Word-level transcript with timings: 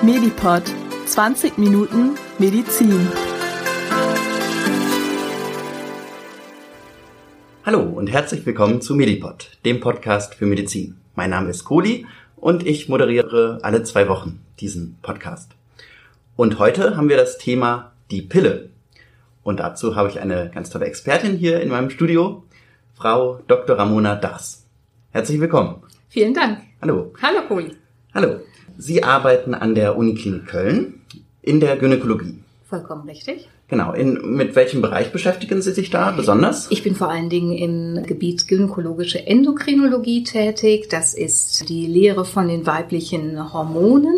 Medipod 0.00 0.62
20 1.06 1.58
Minuten 1.58 2.16
Medizin. 2.38 3.08
Hallo 7.66 7.82
und 7.82 8.06
herzlich 8.06 8.46
willkommen 8.46 8.80
zu 8.80 8.94
Medipod, 8.94 9.58
dem 9.64 9.80
Podcast 9.80 10.36
für 10.36 10.46
Medizin. 10.46 11.00
Mein 11.16 11.30
Name 11.30 11.50
ist 11.50 11.64
Kohli 11.64 12.06
und 12.36 12.64
ich 12.64 12.88
moderiere 12.88 13.58
alle 13.62 13.82
zwei 13.82 14.08
Wochen 14.08 14.38
diesen 14.60 14.96
Podcast. 15.02 15.50
Und 16.36 16.60
heute 16.60 16.96
haben 16.96 17.08
wir 17.08 17.16
das 17.16 17.36
Thema 17.36 17.90
die 18.12 18.22
Pille. 18.22 18.70
Und 19.42 19.58
dazu 19.58 19.96
habe 19.96 20.08
ich 20.08 20.20
eine 20.20 20.48
ganz 20.54 20.70
tolle 20.70 20.86
Expertin 20.86 21.36
hier 21.36 21.60
in 21.60 21.70
meinem 21.70 21.90
Studio, 21.90 22.44
Frau 22.94 23.40
Dr. 23.48 23.76
Ramona 23.76 24.14
Das. 24.14 24.64
Herzlich 25.10 25.40
willkommen. 25.40 25.82
Vielen 26.08 26.34
Dank. 26.34 26.60
Hallo. 26.80 27.12
Hallo, 27.20 27.42
Kohli. 27.48 27.76
Hallo. 28.14 28.40
Sie 28.80 29.02
arbeiten 29.02 29.54
an 29.54 29.74
der 29.74 29.96
Uniklinik 29.96 30.46
Köln 30.46 31.02
in 31.42 31.58
der 31.58 31.76
Gynäkologie. 31.76 32.38
Vollkommen 32.68 33.08
richtig. 33.08 33.48
Genau. 33.66 33.92
In, 33.92 34.36
mit 34.36 34.54
welchem 34.54 34.80
Bereich 34.80 35.10
beschäftigen 35.10 35.60
Sie 35.60 35.72
sich 35.72 35.90
da 35.90 36.12
besonders? 36.12 36.68
Ich 36.70 36.84
bin 36.84 36.94
vor 36.94 37.10
allen 37.10 37.28
Dingen 37.28 37.52
im 37.52 38.06
Gebiet 38.06 38.46
gynäkologische 38.46 39.26
Endokrinologie 39.26 40.22
tätig. 40.22 40.88
Das 40.90 41.12
ist 41.12 41.68
die 41.68 41.86
Lehre 41.86 42.24
von 42.24 42.46
den 42.46 42.66
weiblichen 42.66 43.52
Hormonen. 43.52 44.14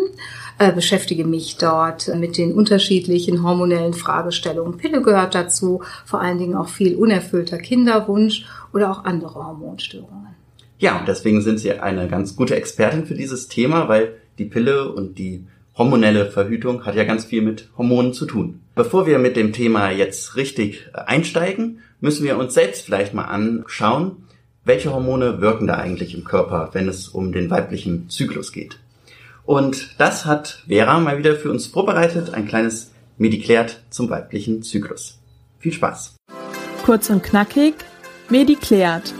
Äh, 0.59 0.71
beschäftige 0.71 1.25
mich 1.25 1.57
dort 1.57 2.07
mit 2.15 2.37
den 2.37 2.53
unterschiedlichen 2.53 3.41
hormonellen 3.43 3.93
Fragestellungen. 3.93 4.77
Pille 4.77 5.01
gehört 5.01 5.33
dazu, 5.33 5.81
vor 6.05 6.21
allen 6.21 6.37
Dingen 6.37 6.55
auch 6.55 6.69
viel 6.69 6.95
unerfüllter 6.95 7.57
Kinderwunsch 7.57 8.45
oder 8.73 8.91
auch 8.91 9.05
andere 9.05 9.43
Hormonstörungen. 9.43 10.35
Ja, 10.77 10.99
und 10.99 11.07
deswegen 11.07 11.41
sind 11.41 11.59
Sie 11.59 11.71
eine 11.71 12.07
ganz 12.07 12.35
gute 12.35 12.55
Expertin 12.55 13.07
für 13.07 13.15
dieses 13.15 13.47
Thema, 13.47 13.89
weil 13.89 14.20
die 14.41 14.49
Pille 14.49 14.91
und 14.91 15.19
die 15.19 15.45
hormonelle 15.77 16.25
Verhütung 16.25 16.85
hat 16.85 16.95
ja 16.95 17.03
ganz 17.03 17.25
viel 17.25 17.41
mit 17.41 17.69
Hormonen 17.77 18.13
zu 18.13 18.25
tun. 18.25 18.61
Bevor 18.75 19.05
wir 19.05 19.19
mit 19.19 19.35
dem 19.35 19.53
Thema 19.53 19.91
jetzt 19.91 20.35
richtig 20.35 20.87
einsteigen, 20.93 21.79
müssen 21.99 22.25
wir 22.25 22.37
uns 22.37 22.53
selbst 22.53 22.85
vielleicht 22.85 23.13
mal 23.13 23.25
anschauen, 23.25 24.27
welche 24.65 24.91
Hormone 24.91 25.41
wirken 25.41 25.67
da 25.67 25.75
eigentlich 25.75 26.13
im 26.15 26.23
Körper, 26.23 26.69
wenn 26.73 26.87
es 26.87 27.07
um 27.07 27.31
den 27.31 27.49
weiblichen 27.49 28.09
Zyklus 28.09 28.51
geht. 28.51 28.79
Und 29.45 29.95
das 29.99 30.25
hat 30.25 30.63
Vera 30.67 30.99
mal 30.99 31.17
wieder 31.17 31.35
für 31.35 31.51
uns 31.51 31.67
vorbereitet, 31.67 32.33
ein 32.33 32.47
kleines 32.47 32.91
Mediklärt 33.17 33.81
zum 33.89 34.09
weiblichen 34.09 34.63
Zyklus. 34.63 35.19
Viel 35.59 35.73
Spaß! 35.73 36.15
Kurz 36.83 37.09
und 37.09 37.23
knackig, 37.23 37.75
Mediklärt. 38.29 39.13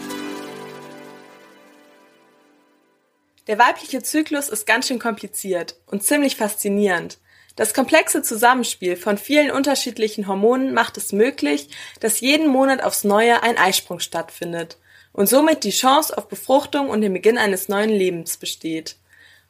Der 3.47 3.57
weibliche 3.57 4.03
Zyklus 4.03 4.49
ist 4.49 4.67
ganz 4.67 4.87
schön 4.87 4.99
kompliziert 4.99 5.75
und 5.87 6.03
ziemlich 6.03 6.35
faszinierend. 6.35 7.17
Das 7.55 7.73
komplexe 7.73 8.21
Zusammenspiel 8.21 8.95
von 8.95 9.17
vielen 9.17 9.51
unterschiedlichen 9.51 10.27
Hormonen 10.27 10.73
macht 10.73 10.97
es 10.97 11.11
möglich, 11.11 11.69
dass 11.99 12.21
jeden 12.21 12.47
Monat 12.47 12.83
aufs 12.83 13.03
Neue 13.03 13.43
ein 13.43 13.57
Eisprung 13.57 13.99
stattfindet 13.99 14.77
und 15.11 15.27
somit 15.27 15.63
die 15.63 15.71
Chance 15.71 16.17
auf 16.17 16.27
Befruchtung 16.27 16.89
und 16.89 17.01
den 17.01 17.13
Beginn 17.13 17.37
eines 17.37 17.67
neuen 17.67 17.89
Lebens 17.89 18.37
besteht. 18.37 18.95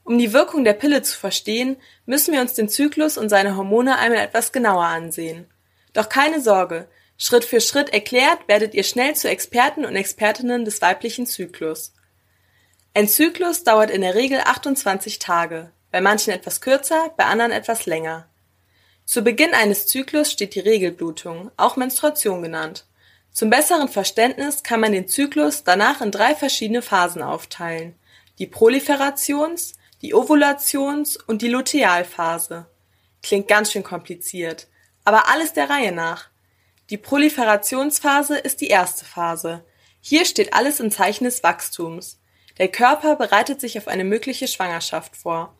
Um 0.03 0.17
die 0.17 0.33
Wirkung 0.33 0.63
der 0.63 0.73
Pille 0.73 1.03
zu 1.03 1.17
verstehen, 1.17 1.77
müssen 2.05 2.33
wir 2.33 2.41
uns 2.41 2.53
den 2.53 2.69
Zyklus 2.69 3.17
und 3.17 3.29
seine 3.29 3.55
Hormone 3.55 3.97
einmal 3.99 4.21
etwas 4.21 4.51
genauer 4.51 4.85
ansehen. 4.85 5.45
Doch 5.93 6.09
keine 6.09 6.41
Sorge, 6.41 6.87
Schritt 7.17 7.45
für 7.45 7.61
Schritt 7.61 7.93
erklärt 7.93 8.39
werdet 8.47 8.73
ihr 8.73 8.83
schnell 8.83 9.15
zu 9.15 9.29
Experten 9.29 9.85
und 9.85 9.95
Expertinnen 9.95 10.65
des 10.65 10.81
weiblichen 10.81 11.27
Zyklus. 11.27 11.93
Ein 12.93 13.07
Zyklus 13.07 13.63
dauert 13.63 13.89
in 13.89 14.01
der 14.01 14.15
Regel 14.15 14.41
28 14.43 15.17
Tage, 15.17 15.71
bei 15.91 16.01
manchen 16.01 16.33
etwas 16.33 16.59
kürzer, 16.59 17.13
bei 17.15 17.23
anderen 17.23 17.53
etwas 17.53 17.85
länger. 17.85 18.27
Zu 19.05 19.21
Beginn 19.21 19.53
eines 19.53 19.87
Zyklus 19.87 20.29
steht 20.29 20.55
die 20.55 20.59
Regelblutung, 20.59 21.51
auch 21.55 21.77
Menstruation 21.77 22.41
genannt. 22.41 22.85
Zum 23.31 23.49
besseren 23.49 23.87
Verständnis 23.87 24.63
kann 24.63 24.81
man 24.81 24.91
den 24.91 25.07
Zyklus 25.07 25.63
danach 25.63 26.01
in 26.01 26.11
drei 26.11 26.35
verschiedene 26.35 26.81
Phasen 26.81 27.21
aufteilen. 27.21 27.95
Die 28.39 28.47
Proliferations-, 28.47 29.75
die 30.01 30.13
Ovulations- 30.13 31.17
und 31.17 31.41
die 31.41 31.47
Lutealphase. 31.47 32.65
Klingt 33.23 33.47
ganz 33.47 33.71
schön 33.71 33.83
kompliziert, 33.83 34.67
aber 35.05 35.29
alles 35.29 35.53
der 35.53 35.69
Reihe 35.69 35.93
nach. 35.93 36.27
Die 36.89 36.97
Proliferationsphase 36.97 38.37
ist 38.37 38.59
die 38.59 38.67
erste 38.67 39.05
Phase. 39.05 39.63
Hier 40.01 40.25
steht 40.25 40.53
alles 40.53 40.81
im 40.81 40.91
Zeichen 40.91 41.23
des 41.23 41.41
Wachstums. 41.41 42.17
Der 42.57 42.67
Körper 42.67 43.15
bereitet 43.15 43.61
sich 43.61 43.77
auf 43.77 43.87
eine 43.87 44.03
mögliche 44.03 44.47
Schwangerschaft 44.47 45.15
vor. 45.15 45.53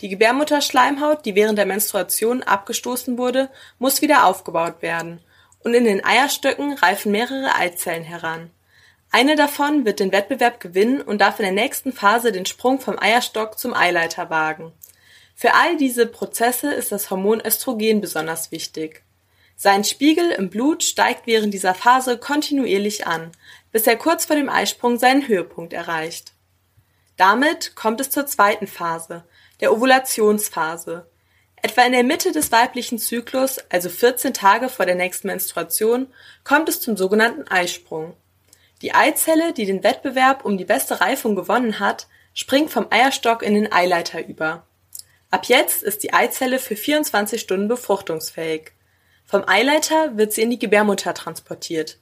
Die 0.00 0.08
Gebärmutterschleimhaut, 0.08 1.24
die 1.24 1.34
während 1.34 1.58
der 1.58 1.66
Menstruation 1.66 2.42
abgestoßen 2.42 3.16
wurde, 3.16 3.50
muss 3.78 4.02
wieder 4.02 4.26
aufgebaut 4.26 4.82
werden, 4.82 5.20
und 5.60 5.74
in 5.74 5.84
den 5.84 6.04
Eierstöcken 6.04 6.74
reifen 6.74 7.10
mehrere 7.12 7.54
Eizellen 7.54 8.04
heran. 8.04 8.50
Eine 9.10 9.36
davon 9.36 9.84
wird 9.84 10.00
den 10.00 10.12
Wettbewerb 10.12 10.60
gewinnen 10.60 11.00
und 11.00 11.20
darf 11.20 11.38
in 11.38 11.44
der 11.44 11.52
nächsten 11.52 11.92
Phase 11.92 12.32
den 12.32 12.46
Sprung 12.46 12.80
vom 12.80 12.98
Eierstock 12.98 13.58
zum 13.58 13.72
Eileiter 13.72 14.28
wagen. 14.28 14.72
Für 15.36 15.54
all 15.54 15.76
diese 15.76 16.06
Prozesse 16.06 16.72
ist 16.72 16.92
das 16.92 17.10
Hormon 17.10 17.40
Östrogen 17.40 18.00
besonders 18.00 18.52
wichtig. 18.52 19.02
Sein 19.56 19.84
Spiegel 19.84 20.32
im 20.32 20.50
Blut 20.50 20.82
steigt 20.82 21.26
während 21.26 21.54
dieser 21.54 21.74
Phase 21.74 22.18
kontinuierlich 22.18 23.06
an, 23.06 23.30
bis 23.72 23.86
er 23.86 23.96
kurz 23.96 24.26
vor 24.26 24.36
dem 24.36 24.48
Eisprung 24.48 24.98
seinen 24.98 25.26
Höhepunkt 25.28 25.72
erreicht. 25.72 26.33
Damit 27.16 27.76
kommt 27.76 28.00
es 28.00 28.10
zur 28.10 28.26
zweiten 28.26 28.66
Phase, 28.66 29.24
der 29.60 29.72
Ovulationsphase. 29.72 31.06
Etwa 31.62 31.82
in 31.82 31.92
der 31.92 32.04
Mitte 32.04 32.32
des 32.32 32.50
weiblichen 32.50 32.98
Zyklus, 32.98 33.58
also 33.70 33.88
14 33.88 34.34
Tage 34.34 34.68
vor 34.68 34.84
der 34.84 34.96
nächsten 34.96 35.28
Menstruation, 35.28 36.08
kommt 36.42 36.68
es 36.68 36.80
zum 36.80 36.96
sogenannten 36.96 37.48
Eisprung. 37.48 38.14
Die 38.82 38.92
Eizelle, 38.94 39.52
die 39.52 39.64
den 39.64 39.82
Wettbewerb 39.84 40.44
um 40.44 40.58
die 40.58 40.64
beste 40.64 41.00
Reifung 41.00 41.36
gewonnen 41.36 41.78
hat, 41.78 42.08
springt 42.34 42.70
vom 42.70 42.88
Eierstock 42.90 43.42
in 43.42 43.54
den 43.54 43.72
Eileiter 43.72 44.26
über. 44.26 44.66
Ab 45.30 45.46
jetzt 45.46 45.82
ist 45.82 46.02
die 46.02 46.12
Eizelle 46.12 46.58
für 46.58 46.76
24 46.76 47.40
Stunden 47.40 47.68
befruchtungsfähig. 47.68 48.72
Vom 49.24 49.48
Eileiter 49.48 50.16
wird 50.18 50.32
sie 50.32 50.42
in 50.42 50.50
die 50.50 50.58
Gebärmutter 50.58 51.14
transportiert. 51.14 51.98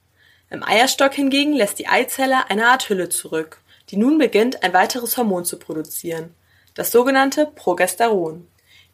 Im 0.49 0.63
Eierstock 0.63 1.13
hingegen 1.13 1.53
lässt 1.53 1.79
die 1.79 1.87
Eizelle 1.87 2.49
eine 2.49 2.67
Art 2.67 2.89
Hülle 2.89 3.09
zurück 3.09 3.62
die 3.89 3.97
nun 3.97 4.17
beginnt, 4.17 4.63
ein 4.63 4.73
weiteres 4.73 5.17
Hormon 5.17 5.45
zu 5.45 5.57
produzieren, 5.57 6.33
das 6.73 6.91
sogenannte 6.91 7.45
Progesteron. 7.45 8.47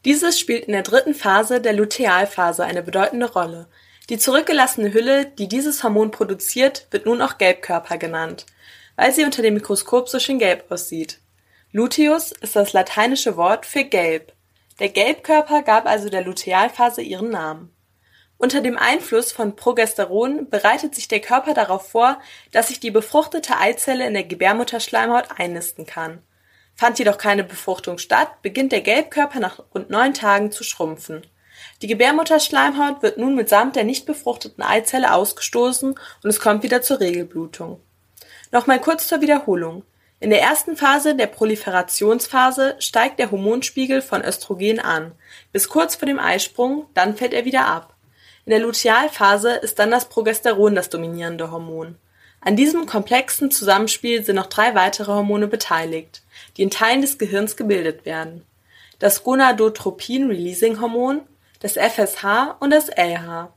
Dieses 0.05 0.39
spielt 0.39 0.66
in 0.66 0.73
der 0.73 0.83
dritten 0.83 1.13
Phase 1.13 1.61
der 1.61 1.73
Lutealphase 1.73 2.63
eine 2.63 2.83
bedeutende 2.83 3.31
Rolle. 3.31 3.67
Die 4.09 4.17
zurückgelassene 4.17 4.94
Hülle, 4.94 5.25
die 5.25 5.47
dieses 5.47 5.83
Hormon 5.83 6.11
produziert, 6.11 6.88
wird 6.91 7.05
nun 7.05 7.22
auch 7.22 7.38
Gelbkörper 7.38 7.97
genannt, 7.97 8.45
weil 8.95 9.13
sie 9.13 9.23
unter 9.23 9.41
dem 9.41 9.53
Mikroskop 9.53 10.09
so 10.09 10.19
schön 10.19 10.39
gelb 10.39 10.72
aussieht. 10.72 11.19
Luteus 11.71 12.31
ist 12.31 12.56
das 12.56 12.73
lateinische 12.73 13.38
Wort 13.38 13.66
für 13.66 13.83
gelb. 13.83 14.33
Der 14.79 14.89
Gelbkörper 14.89 15.61
gab 15.61 15.85
also 15.85 16.09
der 16.09 16.23
Lutealphase 16.23 17.01
ihren 17.01 17.29
Namen. 17.29 17.71
Unter 18.41 18.61
dem 18.61 18.77
Einfluss 18.77 19.33
von 19.33 19.57
Progesteron 19.57 20.50
bereitet 20.50 20.95
sich 20.95 21.09
der 21.09 21.19
Körper 21.19 21.53
darauf 21.53 21.89
vor, 21.89 22.19
dass 22.53 22.69
sich 22.69 22.79
die 22.79 22.89
befruchtete 22.89 23.57
Eizelle 23.57 24.07
in 24.07 24.13
der 24.13 24.23
Gebärmutterschleimhaut 24.23 25.25
einnisten 25.38 25.85
kann. 25.85 26.19
Fand 26.73 26.97
jedoch 27.00 27.17
keine 27.17 27.44
Befruchtung 27.44 27.97
statt, 27.97 28.41
beginnt 28.41 28.72
der 28.72 28.79
Gelbkörper 28.79 29.41
nach 29.41 29.59
rund 29.75 29.89
neun 29.89 30.13
Tagen 30.13 30.53
zu 30.53 30.63
schrumpfen. 30.63 31.27
Die 31.81 31.88
Gebärmutterschleimhaut 31.88 33.03
wird 33.03 33.17
nun 33.17 33.35
mitsamt 33.35 33.75
der 33.75 33.83
nicht 33.83 34.05
befruchteten 34.05 34.63
Eizelle 34.63 35.13
ausgestoßen 35.13 35.89
und 35.89 36.29
es 36.29 36.39
kommt 36.39 36.63
wieder 36.63 36.81
zur 36.81 37.01
Regelblutung. 37.01 37.81
Nochmal 38.53 38.79
kurz 38.79 39.09
zur 39.09 39.19
Wiederholung. 39.19 39.83
In 40.21 40.29
der 40.29 40.41
ersten 40.41 40.77
Phase, 40.77 41.13
der 41.13 41.27
Proliferationsphase, 41.27 42.77
steigt 42.79 43.19
der 43.19 43.31
Hormonspiegel 43.31 44.01
von 44.01 44.24
Östrogen 44.24 44.80
an, 44.80 45.12
bis 45.51 45.68
kurz 45.68 45.97
vor 45.97 46.06
dem 46.06 46.19
Eisprung, 46.19 46.85
dann 46.94 47.18
fällt 47.18 47.33
er 47.33 47.44
wieder 47.44 47.65
ab. 47.65 47.97
In 48.50 48.56
der 48.56 48.62
Lutealphase 48.62 49.51
ist 49.51 49.78
dann 49.78 49.92
das 49.92 50.06
Progesteron 50.06 50.74
das 50.74 50.90
dominierende 50.90 51.51
Hormon. 51.51 51.98
An 52.42 52.56
diesem 52.56 52.88
komplexen 52.88 53.51
Zusammenspiel 53.51 54.25
sind 54.25 54.38
noch 54.38 54.48
drei 54.48 54.74
weitere 54.74 55.12
Hormone 55.12 55.46
beteiligt, 55.46 56.24
die 56.57 56.63
in 56.63 56.72
Teilen 56.72 57.01
des 57.01 57.19
Gehirns 57.19 57.57
gebildet 57.57 58.07
werden. 58.07 58.44
Das 58.98 59.24
Gonadotropin-Releasing-Hormon, 59.24 61.22
das 61.60 61.74
FSH 61.74 62.56
und 62.60 62.72
das 62.72 62.90
LH. 62.90 63.54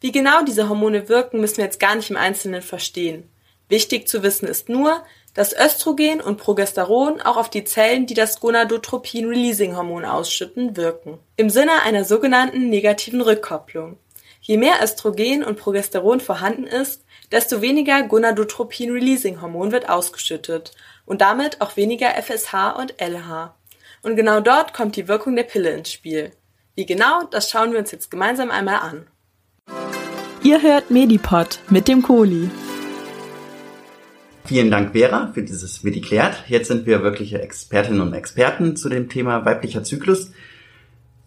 Wie 0.00 0.10
genau 0.10 0.42
diese 0.42 0.68
Hormone 0.68 1.08
wirken, 1.08 1.40
müssen 1.40 1.58
wir 1.58 1.66
jetzt 1.66 1.78
gar 1.78 1.94
nicht 1.94 2.10
im 2.10 2.16
Einzelnen 2.16 2.60
verstehen. 2.60 3.30
Wichtig 3.68 4.08
zu 4.08 4.24
wissen 4.24 4.48
ist 4.48 4.68
nur, 4.68 5.04
dass 5.34 5.54
Östrogen 5.54 6.20
und 6.20 6.38
Progesteron 6.38 7.20
auch 7.20 7.36
auf 7.36 7.50
die 7.50 7.62
Zellen, 7.62 8.06
die 8.06 8.14
das 8.14 8.40
Gonadotropin-Releasing-Hormon 8.40 10.04
ausschütten, 10.04 10.76
wirken. 10.76 11.20
Im 11.36 11.50
Sinne 11.50 11.82
einer 11.84 12.04
sogenannten 12.04 12.68
negativen 12.68 13.20
Rückkopplung. 13.20 13.96
Je 14.46 14.58
mehr 14.58 14.74
Östrogen 14.82 15.42
und 15.42 15.58
Progesteron 15.58 16.20
vorhanden 16.20 16.66
ist, 16.66 17.02
desto 17.32 17.62
weniger 17.62 18.02
Gonadotropin-Releasing-Hormon 18.02 19.72
wird 19.72 19.88
ausgeschüttet 19.88 20.72
und 21.06 21.22
damit 21.22 21.62
auch 21.62 21.78
weniger 21.78 22.10
FSH 22.10 22.76
und 22.78 23.00
LH. 23.00 23.54
Und 24.02 24.16
genau 24.16 24.40
dort 24.40 24.74
kommt 24.74 24.96
die 24.96 25.08
Wirkung 25.08 25.34
der 25.34 25.44
Pille 25.44 25.70
ins 25.70 25.90
Spiel. 25.90 26.32
Wie 26.74 26.84
genau, 26.84 27.22
das 27.30 27.50
schauen 27.50 27.72
wir 27.72 27.78
uns 27.78 27.90
jetzt 27.90 28.10
gemeinsam 28.10 28.50
einmal 28.50 28.80
an. 28.80 29.06
Ihr 30.42 30.60
hört 30.60 30.90
Medipod 30.90 31.60
mit 31.70 31.88
dem 31.88 32.02
Kohli. 32.02 32.50
Vielen 34.44 34.70
Dank, 34.70 34.92
Vera, 34.92 35.30
für 35.32 35.42
dieses 35.42 35.82
Mediklärt. 35.84 36.44
Jetzt 36.48 36.68
sind 36.68 36.84
wir 36.84 37.02
wirkliche 37.02 37.40
Expertinnen 37.40 38.02
und 38.02 38.12
Experten 38.12 38.76
zu 38.76 38.90
dem 38.90 39.08
Thema 39.08 39.46
weiblicher 39.46 39.84
Zyklus. 39.84 40.32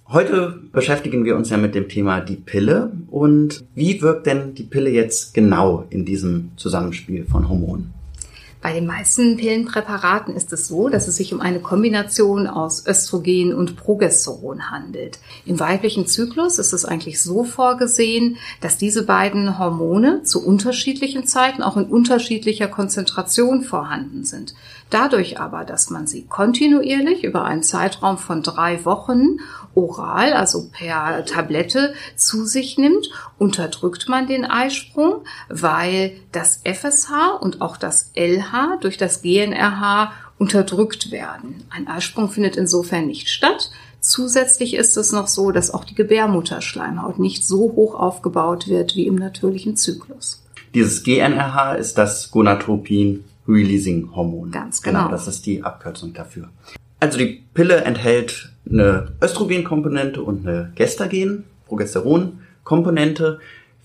Heute 0.10 0.62
beschäftigen 0.72 1.26
wir 1.26 1.36
uns 1.36 1.50
ja 1.50 1.58
mit 1.58 1.76
dem 1.76 1.90
Thema 1.90 2.22
die 2.22 2.38
Pille. 2.38 2.94
Und 3.08 3.66
wie 3.76 4.02
wirkt 4.02 4.26
denn 4.26 4.56
die 4.56 4.64
Pille 4.64 4.90
jetzt 4.90 5.34
genau 5.34 5.86
in 5.90 6.06
diesem 6.06 6.52
Zusammenspiel 6.56 7.26
von 7.26 7.50
Hormonen? 7.50 7.94
Bei 8.62 8.74
den 8.74 8.86
meisten 8.86 9.38
Pillenpräparaten 9.38 10.34
ist 10.34 10.52
es 10.52 10.68
so, 10.68 10.88
dass 10.88 11.08
es 11.08 11.18
sich 11.18 11.34
um 11.34 11.42
eine 11.42 11.60
Kombination 11.60 12.48
aus 12.48 12.88
Östrogen 12.88 13.54
und 13.54 13.76
Progesteron 13.76 14.72
handelt. 14.72 15.20
Im 15.46 15.60
weiblichen 15.60 16.08
Zyklus 16.08 16.58
ist 16.58 16.74
es 16.74 16.84
eigentlich 16.84 17.22
so 17.22 17.44
vorgesehen, 17.44 18.38
dass 18.62 18.78
diese 18.78 19.06
beiden 19.06 19.60
Hormone 19.60 20.24
zu 20.24 20.44
unterschiedlichen 20.44 21.28
Zeiten 21.28 21.62
auch 21.62 21.78
in 21.78 21.86
unterschiedlicher 21.86 22.68
Konzentration 22.68 23.62
vorhanden 23.62 24.24
sind. 24.24 24.56
Dadurch 24.90 25.40
aber, 25.40 25.66
dass 25.66 25.90
man 25.90 26.08
sie 26.08 26.26
kontinuierlich 26.26 27.24
über 27.24 27.44
einen 27.44 27.64
Zeitraum 27.64 28.18
von 28.18 28.42
drei 28.42 28.86
Wochen 28.86 29.40
oral, 29.76 30.34
also 30.34 30.70
per 30.72 31.26
Tablette, 31.26 31.94
zu 32.16 32.46
sich 32.46 32.78
nimmt, 32.78 33.10
unterdrückt 33.38 34.08
man 34.08 34.28
den 34.28 34.46
Eisprung, 34.46 35.24
weil 35.50 36.14
das 36.32 36.62
FSH 36.64 37.12
und 37.42 37.62
auch 37.62 37.76
das 37.76 38.12
LH 38.16 38.78
durch 38.80 38.98
das 38.98 39.22
GNRH 39.22 40.14
unterdrückt 40.38 41.12
werden. 41.12 41.64
Ein 41.70 41.88
Eisprung 41.88 42.30
findet 42.30 42.56
insofern 42.56 43.08
nicht 43.08 43.28
statt. 43.30 43.72
Zusätzlich 44.00 44.76
ist 44.76 44.96
es 44.96 45.12
noch 45.12 45.28
so, 45.28 45.52
dass 45.52 45.74
auch 45.74 45.84
die 45.84 45.96
Gebärmutterschleimhaut 45.96 47.20
nicht 47.20 47.46
so 47.46 47.74
hoch 47.76 47.96
aufgebaut 47.96 48.68
wird 48.68 48.96
wie 48.96 49.08
im 49.08 49.16
natürlichen 49.16 49.76
Zyklus. 49.76 50.44
Dieses 50.74 51.04
GNRH 51.04 51.74
ist 51.74 51.98
das 51.98 52.32
Gonadotropin 52.32 53.26
Releasing 53.48 54.16
Hormon. 54.16 54.52
Ganz 54.52 54.82
genau. 54.82 55.06
genau. 55.06 55.12
Das 55.12 55.28
ist 55.28 55.46
die 55.46 55.64
Abkürzung 55.64 56.14
dafür. 56.14 56.50
Also 57.00 57.18
die 57.18 57.44
Pille 57.54 57.78
enthält 57.84 58.52
eine 58.70 59.10
Östrogenkomponente 59.22 60.22
und 60.22 60.48
eine 60.48 60.72
Gestagen, 60.76 61.44
Progesteronkomponente. 61.68 63.40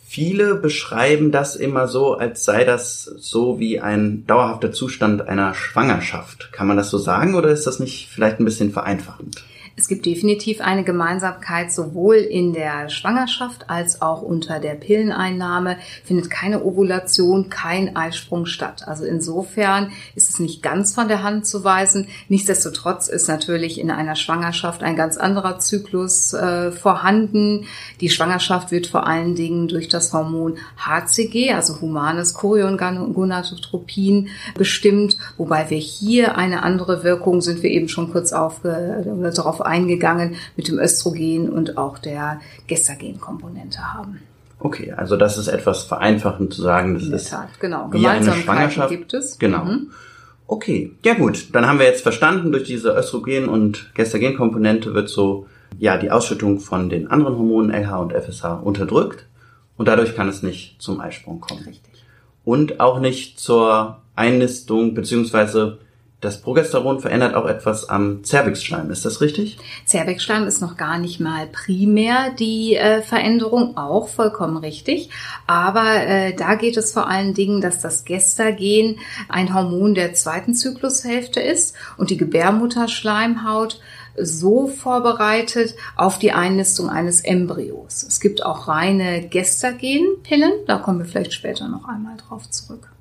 Viele 0.04 0.56
beschreiben 0.56 1.30
das 1.30 1.56
immer 1.56 1.88
so, 1.88 2.14
als 2.14 2.44
sei 2.44 2.64
das 2.64 3.04
so 3.04 3.58
wie 3.58 3.80
ein 3.80 4.26
dauerhafter 4.26 4.72
Zustand 4.72 5.26
einer 5.26 5.54
Schwangerschaft. 5.54 6.52
Kann 6.52 6.66
man 6.66 6.76
das 6.76 6.90
so 6.90 6.98
sagen 6.98 7.34
oder 7.34 7.50
ist 7.50 7.66
das 7.66 7.80
nicht 7.80 8.08
vielleicht 8.10 8.40
ein 8.40 8.44
bisschen 8.44 8.72
vereinfachend? 8.72 9.44
Es 9.76 9.88
gibt 9.88 10.04
definitiv 10.04 10.60
eine 10.60 10.84
Gemeinsamkeit 10.84 11.72
sowohl 11.72 12.16
in 12.16 12.52
der 12.52 12.90
Schwangerschaft 12.90 13.70
als 13.70 14.02
auch 14.02 14.20
unter 14.20 14.60
der 14.60 14.74
Pilleneinnahme 14.74 15.78
findet 16.04 16.30
keine 16.30 16.64
Ovulation, 16.64 17.48
kein 17.48 17.96
Eisprung 17.96 18.44
statt. 18.44 18.86
Also 18.86 19.04
insofern 19.04 19.92
ist 20.14 20.28
es 20.28 20.38
nicht 20.38 20.62
ganz 20.62 20.94
von 20.94 21.08
der 21.08 21.22
Hand 21.22 21.46
zu 21.46 21.64
weisen. 21.64 22.08
Nichtsdestotrotz 22.28 23.08
ist 23.08 23.28
natürlich 23.28 23.80
in 23.80 23.90
einer 23.90 24.14
Schwangerschaft 24.16 24.82
ein 24.82 24.96
ganz 24.96 25.16
anderer 25.16 25.58
Zyklus 25.58 26.34
äh, 26.34 26.70
vorhanden. 26.70 27.66
Die 28.00 28.10
Schwangerschaft 28.10 28.70
wird 28.72 28.86
vor 28.86 29.06
allen 29.06 29.34
Dingen 29.34 29.68
durch 29.68 29.88
das 29.88 30.12
Hormon 30.12 30.58
HCG, 30.76 31.52
also 31.52 31.80
humanes 31.80 32.34
Choriongonadotropin, 32.34 34.28
bestimmt, 34.54 35.16
wobei 35.38 35.70
wir 35.70 35.78
hier 35.78 36.36
eine 36.36 36.62
andere 36.62 37.04
Wirkung, 37.04 37.40
sind 37.40 37.62
wir 37.62 37.70
eben 37.70 37.88
schon 37.88 38.12
kurz 38.12 38.32
aufge, 38.32 39.32
darauf 39.34 39.61
eingegangen, 39.62 40.36
mit 40.56 40.68
dem 40.68 40.78
Östrogen 40.78 41.50
und 41.50 41.78
auch 41.78 41.98
der 41.98 42.40
Gestagen-Komponente 42.66 43.92
haben. 43.94 44.20
Okay, 44.58 44.92
also 44.92 45.16
das 45.16 45.38
ist 45.38 45.48
etwas 45.48 45.82
vereinfachend 45.82 46.54
zu 46.54 46.62
sagen. 46.62 46.94
Das 46.94 47.02
In 47.02 47.10
der 47.10 47.18
ist 47.18 47.30
Tat, 47.30 47.48
genau. 47.58 47.90
Schwangerschaft 47.92 48.90
gibt 48.90 49.12
es. 49.12 49.38
Genau. 49.38 49.64
Mhm. 49.64 49.90
Okay, 50.46 50.92
ja 51.04 51.14
gut. 51.14 51.48
Dann 51.52 51.66
haben 51.66 51.78
wir 51.78 51.86
jetzt 51.86 52.02
verstanden, 52.02 52.52
durch 52.52 52.64
diese 52.64 52.90
Östrogen- 52.90 53.48
und 53.48 53.90
Gestagen-Komponente 53.94 54.94
wird 54.94 55.08
so 55.08 55.46
ja 55.78 55.96
die 55.96 56.10
Ausschüttung 56.10 56.60
von 56.60 56.88
den 56.90 57.10
anderen 57.10 57.36
Hormonen 57.36 57.70
LH 57.70 57.98
und 57.98 58.12
FSH 58.12 58.60
unterdrückt 58.62 59.26
und 59.76 59.88
dadurch 59.88 60.14
kann 60.14 60.28
es 60.28 60.42
nicht 60.42 60.80
zum 60.80 61.00
Eisprung 61.00 61.40
kommen. 61.40 61.64
Richtig. 61.64 62.04
Und 62.44 62.80
auch 62.80 63.00
nicht 63.00 63.40
zur 63.40 64.02
Einnistung 64.14 64.94
beziehungsweise 64.94 65.78
das 66.22 66.40
Progesteron 66.40 67.00
verändert 67.00 67.34
auch 67.34 67.46
etwas 67.46 67.88
am 67.88 68.22
Zervixschleim, 68.22 68.92
ist 68.92 69.04
das 69.04 69.20
richtig? 69.20 69.58
Zervixschleim 69.86 70.46
ist 70.46 70.60
noch 70.60 70.76
gar 70.76 70.98
nicht 70.98 71.18
mal 71.18 71.48
primär 71.48 72.30
die 72.38 72.76
äh, 72.76 73.02
Veränderung, 73.02 73.76
auch 73.76 74.08
vollkommen 74.08 74.56
richtig. 74.56 75.10
Aber 75.48 75.96
äh, 75.96 76.32
da 76.32 76.54
geht 76.54 76.76
es 76.76 76.92
vor 76.92 77.08
allen 77.08 77.34
Dingen, 77.34 77.60
dass 77.60 77.80
das 77.80 78.04
Gestagen 78.04 79.00
ein 79.28 79.52
Hormon 79.52 79.96
der 79.96 80.14
zweiten 80.14 80.54
Zyklushälfte 80.54 81.40
ist 81.40 81.74
und 81.96 82.10
die 82.10 82.18
Gebärmutterschleimhaut 82.18 83.80
so 84.16 84.68
vorbereitet 84.68 85.74
auf 85.96 86.20
die 86.20 86.30
Einnistung 86.30 86.88
eines 86.88 87.22
Embryos. 87.22 88.04
Es 88.04 88.20
gibt 88.20 88.46
auch 88.46 88.68
reine 88.68 89.26
Gestagen-Pillen, 89.26 90.52
da 90.68 90.78
kommen 90.78 91.00
wir 91.00 91.06
vielleicht 91.06 91.32
später 91.32 91.66
noch 91.68 91.88
einmal 91.88 92.16
drauf 92.16 92.48
zurück. 92.48 92.92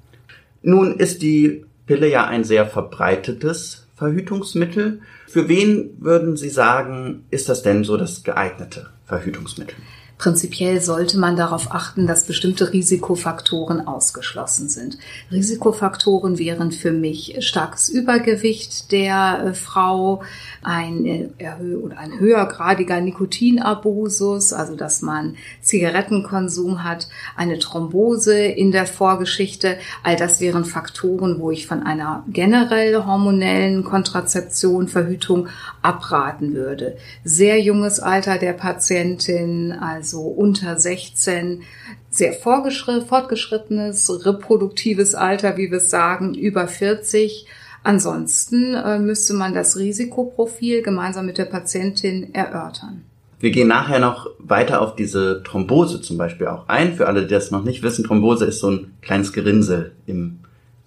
Nun 0.63 0.97
ist 0.97 1.21
die 1.21 1.65
Pille 1.85 2.09
ja 2.09 2.25
ein 2.25 2.43
sehr 2.43 2.65
verbreitetes 2.65 3.87
Verhütungsmittel. 3.95 5.01
Für 5.27 5.47
wen 5.47 5.95
würden 5.99 6.37
Sie 6.37 6.49
sagen, 6.49 7.25
ist 7.29 7.49
das 7.49 7.61
denn 7.61 7.83
so 7.83 7.97
das 7.97 8.23
geeignete 8.23 8.89
Verhütungsmittel? 9.05 9.75
Prinzipiell 10.21 10.79
sollte 10.81 11.18
man 11.18 11.35
darauf 11.35 11.71
achten, 11.71 12.06
dass 12.06 12.25
bestimmte 12.25 12.71
Risikofaktoren 12.71 13.88
ausgeschlossen 13.88 14.69
sind. 14.69 15.00
Risikofaktoren 15.31 16.38
wären 16.38 16.71
für 16.71 16.91
mich 16.91 17.38
starkes 17.39 17.89
Übergewicht 17.89 18.91
der 18.91 19.45
äh, 19.45 19.53
Frau, 19.56 20.21
ein, 20.62 21.07
äh, 21.07 21.31
oder 21.75 21.97
ein 21.97 22.19
höhergradiger 22.19 23.01
Nikotinabusus, 23.01 24.53
also 24.53 24.75
dass 24.75 25.01
man 25.01 25.38
Zigarettenkonsum 25.63 26.83
hat, 26.83 27.07
eine 27.35 27.57
Thrombose 27.57 28.38
in 28.45 28.71
der 28.71 28.85
Vorgeschichte. 28.85 29.77
All 30.03 30.17
das 30.17 30.39
wären 30.39 30.65
Faktoren, 30.65 31.39
wo 31.39 31.50
ich 31.50 31.65
von 31.65 31.81
einer 31.81 32.24
generell 32.27 33.06
hormonellen 33.06 33.83
Kontrazeption, 33.83 34.88
Verhütung 34.88 35.47
abraten 35.81 36.53
würde. 36.53 36.95
Sehr 37.24 37.60
junges 37.60 38.00
Alter 38.00 38.38
der 38.38 38.53
Patientin, 38.53 39.72
also 39.72 40.11
unter 40.20 40.77
16, 40.77 41.63
sehr 42.10 42.34
fortgeschrittenes 42.34 44.25
reproduktives 44.25 45.15
Alter, 45.15 45.56
wie 45.58 45.72
wir 45.72 45.77
es 45.77 45.89
sagen, 45.89 46.34
über 46.34 46.68
40 46.68 47.48
Ansonsten 47.84 48.75
äh, 48.75 49.00
müsste 49.00 49.34
man 49.34 49.53
das 49.53 49.75
Risikoprofil 49.75 50.84
gemeinsam 50.84 51.25
mit 51.25 51.38
der 51.38 51.46
Patientin 51.46 52.34
erörtern. 52.34 53.03
Wir 53.39 53.50
gehen 53.50 53.70
nachher 53.70 54.00
noch 54.00 54.30
weiter 54.38 54.82
auf 54.82 54.96
diese 54.96 55.41
Thrombose 55.44 56.00
zum 56.00 56.18
Beispiel 56.18 56.46
auch 56.46 56.68
ein. 56.68 56.94
Für 56.94 57.08
alle, 57.08 57.24
die 57.24 57.34
das 57.34 57.50
noch 57.50 57.63
nicht 57.63 57.82
wissen, 57.82 58.06
Thrombose 58.06 58.46
ist 58.46 58.60
so 58.60 58.70
ein 58.70 58.94
kleines 59.01 59.34
Gerinnsel 59.34 59.94
im 60.06 60.39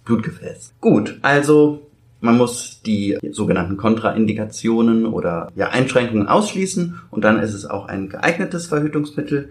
Blutgefäß. 0.04 0.75
Gut, 0.81 1.19
also 1.23 1.83
man 2.25 2.38
muss 2.38 2.81
die 2.81 3.19
sogenannten 3.31 3.76
Kontraindikationen 3.76 5.04
oder 5.04 5.52
ja, 5.54 5.69
Einschränkungen 5.69 6.26
ausschließen 6.26 7.00
und 7.11 7.23
dann 7.23 7.38
ist 7.38 7.52
es 7.52 7.66
auch 7.66 7.87
ein 7.87 8.09
geeignetes 8.09 8.66
Verhütungsmittel. 8.66 9.50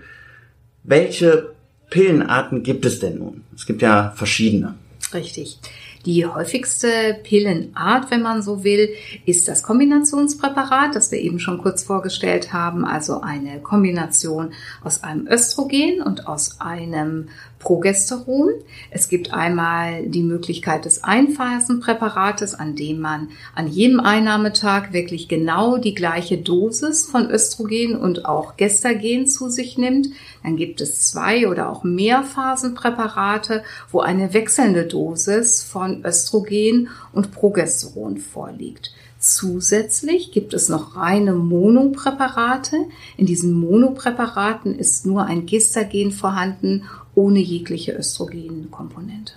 Welche 0.84 1.52
Pillenarten 1.92 2.64
gibt 2.64 2.86
es 2.86 3.00
denn 3.00 3.20
nun? 3.20 3.44
Es 3.56 3.68
gibt 3.68 3.84
ja 3.84 4.12
verschiedene. 4.16 4.74
Richtig. 5.14 5.60
Die 6.06 6.26
häufigste 6.26 6.88
Pillenart, 7.24 8.12
wenn 8.12 8.22
man 8.22 8.42
so 8.42 8.64
will, 8.64 8.90
ist 9.26 9.48
das 9.48 9.64
Kombinationspräparat, 9.64 10.96
das 10.96 11.12
wir 11.12 11.20
eben 11.20 11.40
schon 11.40 11.60
kurz 11.60 11.84
vorgestellt 11.84 12.52
haben, 12.52 12.84
also 12.84 13.22
eine 13.22 13.60
Kombination 13.60 14.52
aus 14.84 15.04
einem 15.04 15.28
Östrogen 15.28 16.02
und 16.02 16.28
aus 16.28 16.60
einem 16.60 17.30
Progesteron. 17.64 18.50
Es 18.92 19.08
gibt 19.08 19.34
einmal 19.34 20.04
die 20.06 20.22
Möglichkeit 20.22 20.84
des 20.84 21.04
Einphasenpräparates, 21.04 22.54
an 22.54 22.76
dem 22.76 23.00
man 23.00 23.30
an 23.56 23.68
jedem 23.68 24.02
Einnahmetag 24.02 24.92
wirklich 24.92 25.30
genau 25.30 25.78
die 25.78 25.96
gleiche 25.96 26.38
Dosis 26.38 27.06
von 27.06 27.32
Östrogen 27.32 27.96
und 27.96 28.26
auch 28.26 28.58
Gestagen 28.58 29.28
zu 29.28 29.50
sich 29.50 29.78
nimmt. 29.78 30.10
Dann 30.44 30.58
gibt 30.58 30.82
es 30.82 31.08
zwei 31.08 31.48
oder 31.48 31.70
auch 31.70 31.84
mehr 31.84 32.24
Phasenpräparate, 32.24 33.64
wo 33.92 34.02
eine 34.02 34.34
wechselnde 34.34 34.86
Dosis 34.86 35.64
von 35.64 36.04
Östrogen 36.06 36.90
und 37.14 37.32
Progesteron 37.32 38.18
vorliegt. 38.18 38.92
Zusätzlich 39.24 40.34
gibt 40.34 40.54
es 40.54 40.68
noch 40.68 40.98
reine 40.98 41.34
Monopräparate. 41.34 42.76
In 43.16 43.26
diesen 43.26 43.54
Monopräparaten 43.54 44.76
ist 44.76 45.06
nur 45.06 45.24
ein 45.24 45.46
Gestagen 45.46 46.12
vorhanden 46.12 46.84
ohne 47.16 47.40
jegliche 47.40 47.94
Östrogenkomponente. 47.94 49.36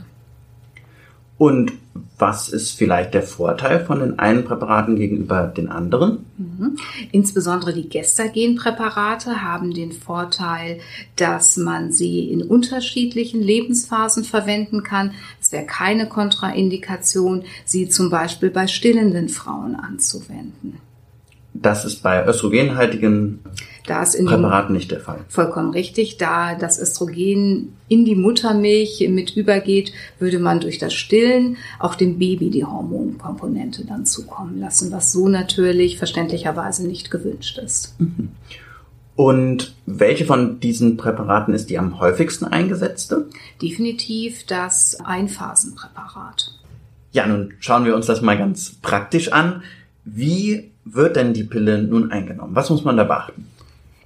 Und 1.38 1.72
was 2.18 2.48
ist 2.48 2.70
vielleicht 2.70 3.12
der 3.12 3.22
Vorteil 3.22 3.84
von 3.84 4.00
den 4.00 4.18
einen 4.18 4.44
Präparaten 4.44 4.96
gegenüber 4.96 5.46
den 5.46 5.68
anderen? 5.68 6.24
Mhm. 6.38 6.78
Insbesondere 7.12 7.74
die 7.74 7.90
Gestagen-Präparate 7.90 9.42
haben 9.42 9.74
den 9.74 9.92
Vorteil, 9.92 10.80
dass 11.16 11.58
man 11.58 11.92
sie 11.92 12.30
in 12.30 12.42
unterschiedlichen 12.42 13.42
Lebensphasen 13.42 14.24
verwenden 14.24 14.82
kann. 14.82 15.12
Es 15.40 15.52
wäre 15.52 15.66
keine 15.66 16.08
Kontraindikation, 16.08 17.44
sie 17.66 17.88
zum 17.88 18.08
Beispiel 18.08 18.48
bei 18.48 18.66
stillenden 18.66 19.28
Frauen 19.28 19.76
anzuwenden. 19.76 20.78
Das 21.62 21.84
ist 21.84 22.02
bei 22.02 22.24
östrogenhaltigen 22.26 23.40
Präparaten 23.84 24.74
nicht 24.74 24.90
der 24.90 25.00
Fall. 25.00 25.20
Vollkommen 25.28 25.70
richtig. 25.70 26.18
Da 26.18 26.54
das 26.56 26.80
Östrogen 26.80 27.74
in 27.88 28.04
die 28.04 28.16
Muttermilch 28.16 29.06
mit 29.08 29.36
übergeht, 29.36 29.92
würde 30.18 30.38
man 30.38 30.60
durch 30.60 30.78
das 30.78 30.92
Stillen 30.92 31.56
auch 31.78 31.94
dem 31.94 32.18
Baby 32.18 32.50
die 32.50 32.64
Hormonkomponente 32.64 33.84
dann 33.86 34.04
zukommen 34.04 34.58
lassen, 34.58 34.90
was 34.90 35.12
so 35.12 35.28
natürlich 35.28 35.98
verständlicherweise 35.98 36.86
nicht 36.86 37.10
gewünscht 37.10 37.58
ist. 37.58 37.98
Mhm. 38.00 38.30
Und 39.14 39.74
welche 39.86 40.26
von 40.26 40.60
diesen 40.60 40.98
Präparaten 40.98 41.54
ist 41.54 41.70
die 41.70 41.78
am 41.78 41.98
häufigsten 41.98 42.44
eingesetzte? 42.44 43.28
Definitiv 43.62 44.44
das 44.44 44.98
Einphasenpräparat. 45.02 46.52
Ja, 47.12 47.26
nun 47.26 47.54
schauen 47.60 47.86
wir 47.86 47.96
uns 47.96 48.04
das 48.04 48.20
mal 48.20 48.36
ganz 48.36 48.74
praktisch 48.82 49.32
an. 49.32 49.62
Wie 50.04 50.70
wird 50.86 51.16
denn 51.16 51.34
die 51.34 51.44
Pille 51.44 51.82
nun 51.82 52.10
eingenommen? 52.10 52.54
Was 52.54 52.70
muss 52.70 52.84
man 52.84 52.96
da 52.96 53.04
beachten? 53.04 53.46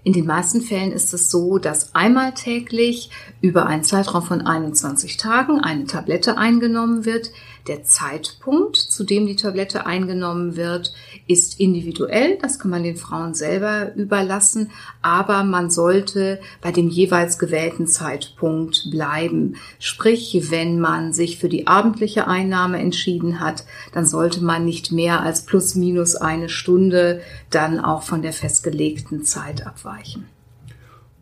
In 0.02 0.14
den 0.14 0.24
meisten 0.24 0.62
Fällen 0.62 0.92
ist 0.92 1.12
es 1.12 1.30
so, 1.30 1.58
dass 1.58 1.94
einmal 1.94 2.32
täglich 2.32 3.10
über 3.42 3.66
einen 3.66 3.84
Zeitraum 3.84 4.22
von 4.22 4.40
21 4.40 5.18
Tagen 5.18 5.60
eine 5.60 5.84
Tablette 5.84 6.38
eingenommen 6.38 7.04
wird. 7.04 7.30
Der 7.66 7.84
Zeitpunkt, 7.84 8.76
zu 8.76 9.04
dem 9.04 9.26
die 9.26 9.36
Tablette 9.36 9.86
eingenommen 9.86 10.56
wird, 10.56 10.92
ist 11.26 11.60
individuell. 11.60 12.38
Das 12.40 12.58
kann 12.58 12.70
man 12.70 12.82
den 12.82 12.96
Frauen 12.96 13.34
selber 13.34 13.94
überlassen. 13.94 14.70
Aber 15.02 15.44
man 15.44 15.70
sollte 15.70 16.40
bei 16.62 16.72
dem 16.72 16.88
jeweils 16.88 17.38
gewählten 17.38 17.86
Zeitpunkt 17.86 18.88
bleiben. 18.90 19.56
Sprich, 19.78 20.50
wenn 20.50 20.80
man 20.80 21.12
sich 21.12 21.38
für 21.38 21.48
die 21.48 21.66
abendliche 21.66 22.26
Einnahme 22.26 22.78
entschieden 22.78 23.40
hat, 23.40 23.64
dann 23.92 24.06
sollte 24.06 24.42
man 24.42 24.64
nicht 24.64 24.92
mehr 24.92 25.20
als 25.20 25.44
plus 25.44 25.74
minus 25.74 26.16
eine 26.16 26.48
Stunde 26.48 27.20
dann 27.50 27.78
auch 27.80 28.02
von 28.02 28.22
der 28.22 28.32
festgelegten 28.32 29.24
Zeit 29.24 29.66
abweichen. 29.66 30.26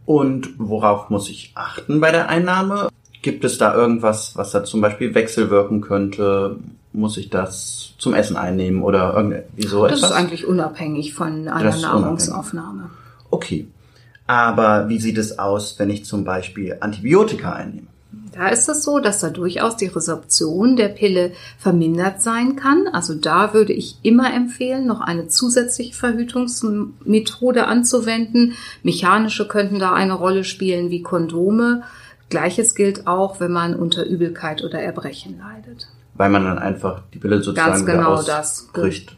Und 0.07 0.55
worauf 0.57 1.11
muss 1.11 1.29
ich 1.29 1.53
achten 1.55 2.01
bei 2.01 2.11
der 2.11 2.31
Einnahme? 2.31 2.89
Gibt 3.23 3.45
es 3.45 3.59
da 3.59 3.75
irgendwas, 3.75 4.37
was 4.37 4.53
da 4.53 4.65
zum 4.65 4.81
Beispiel 4.81 5.15
wechselwirken 5.15 5.81
könnte? 5.81 6.57
Muss 6.93 7.17
ich 7.17 7.31
das 7.31 7.93
zum 7.99 8.15
Essen 8.15 8.37
einnehmen 8.37 8.83
oder 8.83 9.15
irgendwie 9.17 9.67
so 9.67 9.83
das 9.83 9.99
etwas? 9.99 10.01
Das 10.01 10.11
ist 10.11 10.17
eigentlich 10.17 10.47
unabhängig 10.47 11.15
von 11.15 11.49
einer 11.49 11.77
Nahrungsaufnahme. 11.77 12.91
Okay. 13.31 13.67
Aber 14.27 14.89
wie 14.89 14.99
sieht 14.99 15.19
es 15.19 15.39
aus, 15.39 15.79
wenn 15.79 15.91
ich 15.91 16.05
zum 16.05 16.25
Beispiel 16.25 16.77
Antibiotika 16.81 17.53
einnehme? 17.53 17.87
Da 18.33 18.49
ist 18.49 18.69
es 18.69 18.85
so, 18.85 19.01
dass 19.01 19.21
da 19.21 19.31
durchaus 19.31 19.77
die 19.77 19.87
Resorption 19.87 20.77
der 20.77 20.89
Pille 20.89 21.33
vermindert 21.59 22.23
sein 22.23 22.57
kann. 22.57 22.87
Also 22.93 23.15
da 23.15 23.53
würde 23.55 23.73
ich 23.73 23.97
immer 24.03 24.33
empfehlen, 24.33 24.87
noch 24.87 25.01
eine 25.01 25.29
zusätzliche 25.29 25.95
Verhütungsmethode 25.95 27.67
anzuwenden. 27.67 28.53
Mechanische 28.83 29.49
könnten 29.49 29.79
da 29.79 29.93
eine 29.93 30.13
Rolle 30.13 30.45
spielen 30.45 30.91
wie 30.91 31.03
Kondome 31.03 31.83
Gleiches 32.29 32.75
gilt 32.75 33.07
auch, 33.07 33.41
wenn 33.41 33.53
man 33.53 33.75
unter 33.75 34.05
Übelkeit 34.05 34.63
oder 34.63 34.81
Erbrechen 34.81 35.39
leidet. 35.39 35.89
Weil 36.15 36.31
man 36.31 36.45
dann 36.45 36.59
einfach 36.59 37.03
die 37.15 37.19
Pille 37.19 37.43
sozusagen 37.43 37.73
Ganz 37.73 37.87
genau 37.87 38.23
das 38.23 38.69
bricht. 38.73 39.17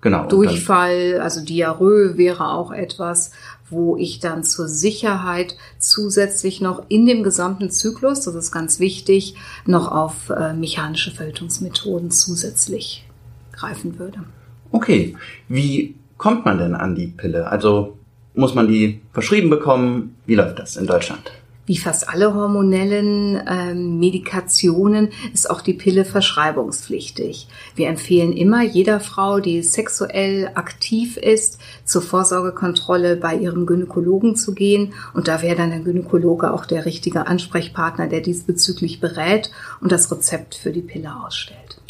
Genau. 0.00 0.26
Durchfall, 0.26 1.18
also 1.22 1.42
Diarrhoe 1.42 2.18
wäre 2.18 2.50
auch 2.50 2.72
etwas, 2.72 3.30
wo 3.70 3.96
ich 3.96 4.20
dann 4.20 4.44
zur 4.44 4.68
Sicherheit 4.68 5.56
zusätzlich 5.78 6.60
noch 6.60 6.82
in 6.88 7.06
dem 7.06 7.22
gesamten 7.22 7.70
Zyklus, 7.70 8.20
das 8.20 8.34
ist 8.34 8.52
ganz 8.52 8.80
wichtig, 8.80 9.34
noch 9.64 9.90
auf 9.90 10.28
äh, 10.28 10.52
mechanische 10.52 11.10
Verhütungsmethoden 11.10 12.10
zusätzlich 12.10 13.06
greifen 13.52 13.98
würde. 13.98 14.24
Okay, 14.72 15.16
wie 15.48 15.94
kommt 16.18 16.44
man 16.44 16.58
denn 16.58 16.74
an 16.74 16.94
die 16.94 17.06
Pille? 17.06 17.46
Also 17.46 17.96
muss 18.34 18.54
man 18.54 18.68
die 18.68 19.00
verschrieben 19.14 19.48
bekommen? 19.48 20.16
Wie 20.26 20.34
läuft 20.34 20.58
das 20.58 20.76
in 20.76 20.86
Deutschland? 20.86 21.32
Wie 21.66 21.78
fast 21.78 22.10
alle 22.10 22.34
hormonellen 22.34 23.42
ähm, 23.48 23.98
Medikationen 23.98 25.08
ist 25.32 25.48
auch 25.48 25.62
die 25.62 25.72
Pille 25.72 26.04
verschreibungspflichtig. 26.04 27.48
Wir 27.74 27.88
empfehlen 27.88 28.34
immer 28.34 28.62
jeder 28.62 29.00
Frau, 29.00 29.40
die 29.40 29.62
sexuell 29.62 30.50
aktiv 30.54 31.16
ist, 31.16 31.58
zur 31.86 32.02
Vorsorgekontrolle 32.02 33.16
bei 33.16 33.34
ihrem 33.34 33.64
Gynäkologen 33.64 34.36
zu 34.36 34.52
gehen. 34.52 34.92
Und 35.14 35.26
da 35.26 35.40
wäre 35.40 35.56
dann 35.56 35.70
der 35.70 35.80
Gynäkologe 35.80 36.52
auch 36.52 36.66
der 36.66 36.84
richtige 36.84 37.26
Ansprechpartner, 37.26 38.08
der 38.08 38.20
diesbezüglich 38.20 39.00
berät 39.00 39.50
und 39.80 39.90
das 39.90 40.12
Rezept 40.12 40.54
für 40.54 40.70
die 40.70 40.82
Pille 40.82 41.16
ausstellt. 41.24 41.80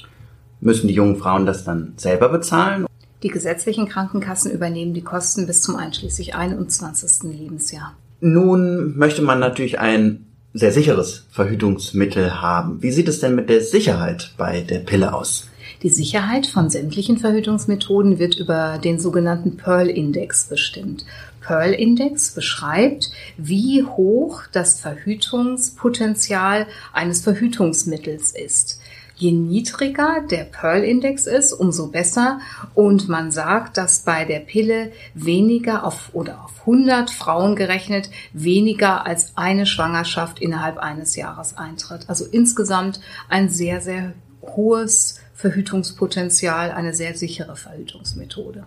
Müssen 0.61 0.87
die 0.87 0.95
jungen 0.95 1.17
Frauen 1.17 1.47
das 1.47 1.65
dann 1.65 1.95
selber 1.97 2.29
bezahlen? 2.29 2.87
Die 3.25 3.29
gesetzlichen 3.29 3.89
Krankenkassen 3.89 4.53
übernehmen 4.53 4.95
die 4.95 5.03
Kosten 5.03 5.47
bis 5.47 5.63
zum 5.63 5.77
einschließlich 5.77 6.37
21. 6.37 7.33
Lebensjahr. 7.33 7.97
Nun 8.27 8.97
möchte 8.97 9.21
man 9.21 9.39
natürlich 9.39 9.79
ein 9.79 10.25
sehr 10.55 10.73
sicheres 10.73 11.27
Verhütungsmittel 11.31 12.41
haben. 12.41 12.81
Wie 12.81 12.91
sieht 12.91 13.07
es 13.07 13.21
denn 13.21 13.35
mit 13.35 13.51
der 13.51 13.61
Sicherheit 13.61 14.33
bei 14.39 14.63
der 14.63 14.79
Pille 14.79 15.13
aus? 15.13 15.51
Die 15.83 15.91
Sicherheit 15.91 16.47
von 16.47 16.71
sämtlichen 16.71 17.19
Verhütungsmethoden 17.19 18.19
wird 18.19 18.37
über 18.37 18.79
den 18.83 18.99
sogenannten 18.99 19.59
Pearl-Index 19.59 20.45
bestimmt. 20.45 21.05
Pearl-Index 21.43 22.31
beschreibt, 22.31 23.11
wie 23.37 23.83
hoch 23.83 24.45
das 24.51 24.81
Verhütungspotenzial 24.81 26.67
eines 26.95 27.21
Verhütungsmittels 27.21 28.35
ist. 28.35 28.81
Je 29.17 29.31
niedriger 29.31 30.23
der 30.29 30.45
Pearl-Index 30.45 31.27
ist, 31.27 31.53
umso 31.53 31.89
besser. 31.89 32.41
Und 32.75 33.09
man 33.09 33.31
sagt, 33.31 33.77
dass 33.77 34.01
bei 34.01 34.25
der 34.25 34.41
Pille 34.41 34.93
weniger 35.15 35.85
auf 35.85 36.11
oder 36.13 36.45
auf 36.45 36.61
100 36.61 37.11
Frauen 37.11 37.55
gerechnet 37.55 38.11
weniger 38.33 39.07
als 39.07 39.33
eine 39.37 39.67
Schwangerschaft 39.67 40.41
innerhalb 40.41 40.79
eines 40.79 41.15
Jahres 41.15 41.57
eintritt. 41.57 42.09
Also 42.09 42.25
insgesamt 42.25 43.01
ein 43.29 43.49
sehr, 43.49 43.81
sehr 43.81 44.15
hohes 44.43 45.21
Verhütungspotenzial, 45.35 46.73
eine 46.73 46.95
sehr 46.95 47.17
sichere 47.17 47.57
Verhütungsmethode. 47.57 48.65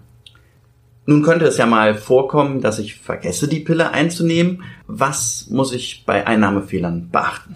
Nun 1.10 1.24
könnte 1.24 1.46
es 1.46 1.56
ja 1.56 1.66
mal 1.66 1.96
vorkommen, 1.96 2.60
dass 2.60 2.80
ich 2.80 2.96
vergesse, 2.96 3.48
die 3.48 3.62
Pille 3.62 3.92
einzunehmen. 3.92 4.64
Was 4.88 5.48
muss 5.50 5.72
ich 5.72 6.04
bei 6.06 6.28
Einnahmefehlern 6.28 7.08
beachten? 7.10 7.56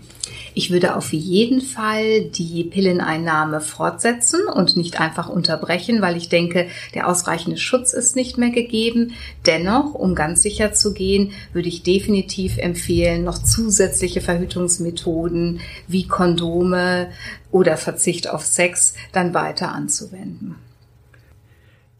Ich 0.53 0.71
würde 0.71 0.95
auf 0.95 1.11
jeden 1.11 1.59
Fall 1.59 2.21
die 2.21 2.63
Pilleneinnahme 2.63 3.59
fortsetzen 3.59 4.39
und 4.47 4.77
nicht 4.77 5.01
einfach 5.01 5.27
unterbrechen, 5.27 6.01
weil 6.01 6.15
ich 6.15 6.29
denke, 6.29 6.67
der 6.95 7.09
ausreichende 7.09 7.57
Schutz 7.57 7.91
ist 7.91 8.15
nicht 8.15 8.37
mehr 8.37 8.51
gegeben. 8.51 9.15
Dennoch, 9.45 9.95
um 9.95 10.15
ganz 10.15 10.43
sicher 10.43 10.71
zu 10.71 10.93
gehen, 10.93 11.33
würde 11.51 11.67
ich 11.67 11.83
definitiv 11.83 12.57
empfehlen, 12.57 13.25
noch 13.25 13.43
zusätzliche 13.43 14.21
Verhütungsmethoden 14.21 15.59
wie 15.89 16.07
Kondome 16.07 17.11
oder 17.51 17.75
Verzicht 17.75 18.29
auf 18.29 18.45
Sex 18.45 18.93
dann 19.11 19.33
weiter 19.33 19.73
anzuwenden. 19.73 20.55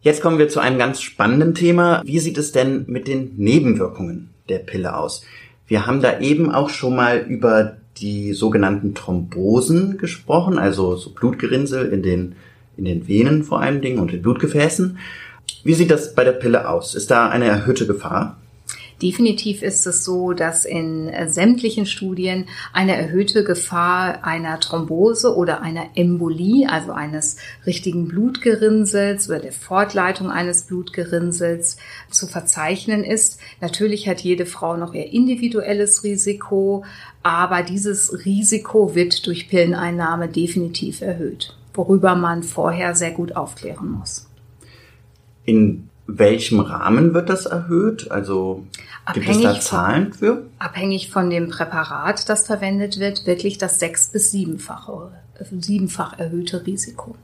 Jetzt 0.02 0.20
kommen 0.20 0.38
wir 0.38 0.48
zu 0.48 0.58
einem 0.58 0.78
ganz 0.78 1.00
spannenden 1.00 1.54
Thema. 1.54 2.02
Wie 2.04 2.18
sieht 2.18 2.36
es 2.36 2.50
denn 2.50 2.86
mit 2.88 3.06
den 3.06 3.36
Nebenwirkungen 3.36 4.30
der 4.48 4.58
Pille 4.58 4.96
aus? 4.96 5.24
Wir 5.68 5.86
haben 5.86 6.02
da 6.02 6.18
eben 6.18 6.50
auch 6.50 6.70
schon 6.70 6.96
mal 6.96 7.18
über 7.18 7.76
die 7.98 8.32
sogenannten 8.32 8.96
Thrombosen 8.96 9.98
gesprochen, 9.98 10.58
also 10.58 10.96
so 10.96 11.10
Blutgerinnsel 11.10 11.92
in 11.92 12.02
den, 12.02 12.34
in 12.76 12.84
den 12.84 13.06
Venen 13.06 13.44
vor 13.44 13.60
allen 13.60 13.80
Dingen 13.80 14.00
und 14.00 14.12
in 14.12 14.22
Blutgefäßen. 14.22 14.98
Wie 15.62 15.74
sieht 15.74 15.92
das 15.92 16.16
bei 16.16 16.24
der 16.24 16.32
Pille 16.32 16.68
aus? 16.68 16.96
Ist 16.96 17.12
da 17.12 17.28
eine 17.28 17.44
erhöhte 17.44 17.86
Gefahr? 17.86 18.41
Definitiv 19.02 19.62
ist 19.62 19.84
es 19.88 20.04
so, 20.04 20.32
dass 20.32 20.64
in 20.64 21.08
äh, 21.08 21.28
sämtlichen 21.28 21.86
Studien 21.86 22.46
eine 22.72 22.94
erhöhte 22.94 23.42
Gefahr 23.42 24.24
einer 24.24 24.60
Thrombose 24.60 25.34
oder 25.34 25.60
einer 25.60 25.88
Embolie, 25.96 26.68
also 26.68 26.92
eines 26.92 27.36
richtigen 27.66 28.06
Blutgerinnsels 28.06 29.28
oder 29.28 29.40
der 29.40 29.52
Fortleitung 29.52 30.30
eines 30.30 30.62
Blutgerinnsels 30.62 31.78
zu 32.10 32.28
verzeichnen 32.28 33.02
ist. 33.02 33.40
Natürlich 33.60 34.08
hat 34.08 34.20
jede 34.20 34.46
Frau 34.46 34.76
noch 34.76 34.94
ihr 34.94 35.12
individuelles 35.12 36.04
Risiko, 36.04 36.84
aber 37.24 37.64
dieses 37.64 38.24
Risiko 38.24 38.94
wird 38.94 39.26
durch 39.26 39.48
Pilleneinnahme 39.48 40.28
definitiv 40.28 41.00
erhöht, 41.00 41.56
worüber 41.74 42.14
man 42.14 42.44
vorher 42.44 42.94
sehr 42.94 43.10
gut 43.10 43.34
aufklären 43.34 43.90
muss. 43.90 44.28
In 45.44 45.88
welchem 46.06 46.60
Rahmen 46.60 47.14
wird 47.14 47.28
das 47.28 47.46
erhöht? 47.46 48.10
Also 48.10 48.66
gibt 49.14 49.28
es 49.28 49.40
da 49.40 49.60
Zahlen 49.60 50.12
für? 50.12 50.44
Abhängig 50.58 51.10
von 51.10 51.30
dem 51.30 51.48
Präparat, 51.48 52.28
das 52.28 52.46
verwendet 52.46 52.98
wird, 52.98 53.26
wirklich 53.26 53.58
das 53.58 53.78
sechs- 53.78 54.08
bis 54.08 54.30
siebenfache, 54.30 55.12
siebenfach 55.58 56.18
erhöhte 56.18 56.66
Risiko. 56.66 57.16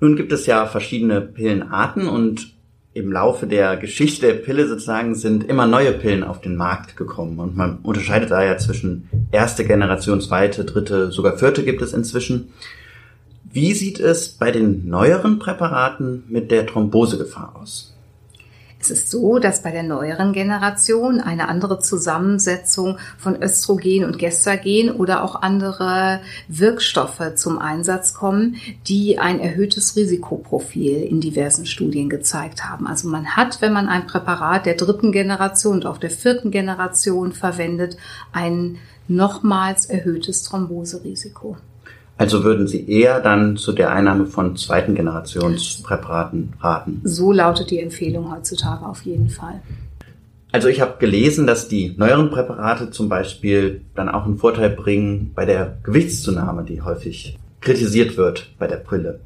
Nun 0.00 0.16
gibt 0.16 0.32
es 0.32 0.46
ja 0.46 0.66
verschiedene 0.66 1.20
Pillenarten 1.20 2.08
und 2.08 2.54
im 2.94 3.10
Laufe 3.10 3.46
der 3.48 3.76
Geschichte 3.76 4.26
der 4.26 4.34
Pille 4.34 4.68
sozusagen 4.68 5.16
sind 5.16 5.44
immer 5.44 5.66
neue 5.66 5.92
Pillen 5.92 6.22
auf 6.22 6.40
den 6.40 6.56
Markt 6.56 6.96
gekommen. 6.96 7.40
Und 7.40 7.56
man 7.56 7.78
unterscheidet 7.82 8.30
da 8.30 8.44
ja 8.44 8.56
zwischen 8.56 9.08
erste 9.32 9.64
Generation, 9.64 10.20
zweite, 10.20 10.64
dritte, 10.64 11.10
sogar 11.10 11.36
vierte 11.36 11.64
gibt 11.64 11.82
es 11.82 11.92
inzwischen. 11.92 12.52
Wie 13.54 13.72
sieht 13.72 14.00
es 14.00 14.30
bei 14.30 14.50
den 14.50 14.88
neueren 14.88 15.38
Präparaten 15.38 16.24
mit 16.26 16.50
der 16.50 16.66
Thrombosegefahr 16.66 17.54
aus? 17.54 17.94
Es 18.80 18.90
ist 18.90 19.12
so, 19.12 19.38
dass 19.38 19.62
bei 19.62 19.70
der 19.70 19.84
neueren 19.84 20.32
Generation 20.32 21.20
eine 21.20 21.46
andere 21.48 21.78
Zusammensetzung 21.78 22.98
von 23.16 23.40
Östrogen 23.40 24.06
und 24.06 24.18
Gestagen 24.18 24.90
oder 24.90 25.22
auch 25.22 25.40
andere 25.40 26.20
Wirkstoffe 26.48 27.36
zum 27.36 27.60
Einsatz 27.60 28.12
kommen, 28.12 28.56
die 28.88 29.20
ein 29.20 29.38
erhöhtes 29.38 29.94
Risikoprofil 29.94 31.04
in 31.04 31.20
diversen 31.20 31.64
Studien 31.64 32.08
gezeigt 32.08 32.68
haben. 32.68 32.88
Also 32.88 33.06
man 33.06 33.36
hat, 33.36 33.62
wenn 33.62 33.72
man 33.72 33.86
ein 33.88 34.08
Präparat 34.08 34.66
der 34.66 34.74
dritten 34.74 35.12
Generation 35.12 35.74
und 35.76 35.86
auch 35.86 35.98
der 35.98 36.10
vierten 36.10 36.50
Generation 36.50 37.32
verwendet, 37.32 37.98
ein 38.32 38.78
nochmals 39.06 39.86
erhöhtes 39.86 40.42
Thromboserisiko. 40.42 41.56
Also 42.16 42.44
würden 42.44 42.68
Sie 42.68 42.88
eher 42.88 43.20
dann 43.20 43.56
zu 43.56 43.72
der 43.72 43.90
Einnahme 43.90 44.26
von 44.26 44.56
zweiten 44.56 44.94
Generationspräparaten 44.94 46.52
raten? 46.60 47.00
So 47.04 47.32
lautet 47.32 47.70
die 47.70 47.80
Empfehlung 47.80 48.30
heutzutage 48.32 48.86
auf 48.86 49.02
jeden 49.02 49.28
Fall. 49.28 49.60
Also 50.52 50.68
ich 50.68 50.80
habe 50.80 50.98
gelesen, 51.00 51.48
dass 51.48 51.66
die 51.66 51.94
neueren 51.96 52.30
Präparate 52.30 52.90
zum 52.90 53.08
Beispiel 53.08 53.80
dann 53.96 54.08
auch 54.08 54.24
einen 54.24 54.38
Vorteil 54.38 54.70
bringen 54.70 55.32
bei 55.34 55.44
der 55.44 55.78
Gewichtszunahme, 55.82 56.62
die 56.62 56.80
häufig 56.82 57.36
kritisiert 57.60 58.16
wird 58.16 58.50
bei 58.60 58.68
der 58.68 58.76
Brille. 58.76 59.18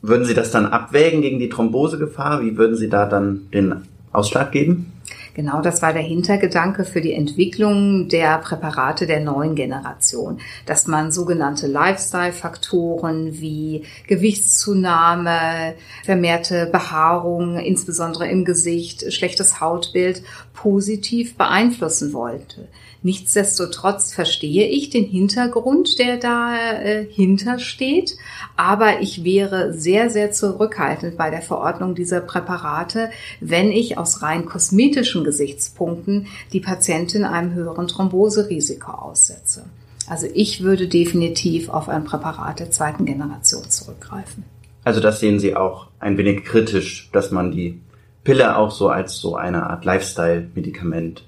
Würden 0.00 0.24
Sie 0.24 0.34
das 0.34 0.52
dann 0.52 0.66
abwägen 0.66 1.22
gegen 1.22 1.40
die 1.40 1.48
Thrombosegefahr? 1.48 2.42
Wie 2.42 2.56
würden 2.56 2.76
Sie 2.76 2.88
da 2.88 3.06
dann 3.06 3.50
den 3.52 3.74
Ausschlag 4.12 4.52
geben? 4.52 4.92
Genau, 5.36 5.60
das 5.60 5.82
war 5.82 5.92
der 5.92 6.00
Hintergedanke 6.00 6.86
für 6.86 7.02
die 7.02 7.12
Entwicklung 7.12 8.08
der 8.08 8.38
Präparate 8.38 9.06
der 9.06 9.20
neuen 9.20 9.54
Generation, 9.54 10.40
dass 10.64 10.86
man 10.86 11.12
sogenannte 11.12 11.66
Lifestyle-Faktoren 11.66 13.38
wie 13.38 13.84
Gewichtszunahme, 14.06 15.74
vermehrte 16.04 16.64
Behaarung, 16.72 17.58
insbesondere 17.58 18.26
im 18.28 18.46
Gesicht, 18.46 19.12
schlechtes 19.12 19.60
Hautbild, 19.60 20.22
positiv 20.54 21.36
beeinflussen 21.36 22.14
wollte. 22.14 22.68
Nichtsdestotrotz 23.02 24.12
verstehe 24.12 24.66
ich 24.66 24.90
den 24.90 25.04
Hintergrund, 25.04 25.98
der 25.98 26.16
dahinter 26.16 27.54
äh, 27.54 27.58
steht, 27.58 28.16
aber 28.56 29.00
ich 29.00 29.22
wäre 29.22 29.72
sehr, 29.74 30.10
sehr 30.10 30.32
zurückhaltend 30.32 31.16
bei 31.16 31.30
der 31.30 31.42
Verordnung 31.42 31.94
dieser 31.94 32.20
Präparate, 32.20 33.10
wenn 33.40 33.70
ich 33.70 33.98
aus 33.98 34.22
rein 34.22 34.46
kosmetischen 34.46 35.24
Gesichtspunkten 35.24 36.26
die 36.52 36.60
Patientin 36.60 37.24
einem 37.24 37.54
höheren 37.54 37.86
Thromboserisiko 37.86 38.90
aussetze. 38.90 39.64
Also 40.08 40.26
ich 40.32 40.62
würde 40.62 40.88
definitiv 40.88 41.68
auf 41.68 41.88
ein 41.88 42.04
Präparat 42.04 42.60
der 42.60 42.70
zweiten 42.70 43.04
Generation 43.04 43.68
zurückgreifen. 43.68 44.44
Also 44.84 45.00
das 45.00 45.18
sehen 45.18 45.40
Sie 45.40 45.56
auch 45.56 45.88
ein 45.98 46.16
wenig 46.16 46.44
kritisch, 46.44 47.10
dass 47.12 47.32
man 47.32 47.50
die 47.50 47.80
Pille 48.22 48.56
auch 48.56 48.70
so 48.70 48.88
als 48.88 49.16
so 49.18 49.36
eine 49.36 49.68
Art 49.68 49.84
Lifestyle-Medikament 49.84 51.24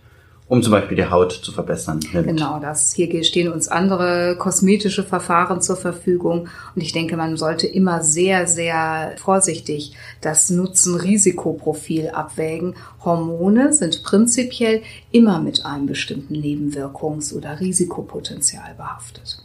um 0.49 0.63
zum 0.63 0.73
Beispiel 0.73 0.97
die 0.97 1.11
Haut 1.11 1.33
zu 1.33 1.53
verbessern. 1.53 2.01
Nimmt. 2.13 2.27
Genau, 2.27 2.59
das 2.59 2.95
hier 2.95 3.23
stehen 3.23 3.53
uns 3.53 3.69
andere 3.69 4.37
kosmetische 4.39 5.05
Verfahren 5.05 5.61
zur 5.61 5.77
Verfügung 5.77 6.49
und 6.75 6.83
ich 6.83 6.93
denke, 6.93 7.17
man 7.17 7.37
sollte 7.37 7.67
immer 7.67 8.03
sehr, 8.03 8.47
sehr 8.47 9.15
vorsichtig 9.19 9.93
das 10.23 10.49
Nutzen-Risikoprofil 10.49 12.09
abwägen. 12.09 12.75
Hormone 13.05 13.75
sind 13.75 14.03
prinzipiell 14.03 14.83
immer 15.11 15.39
mit 15.41 15.67
einem 15.67 15.87
bestimmten 15.87 16.35
Nebenwirkungs- 16.35 17.35
oder 17.35 17.61
Risikopotenzial 17.61 18.75
behaftet. 18.77 19.45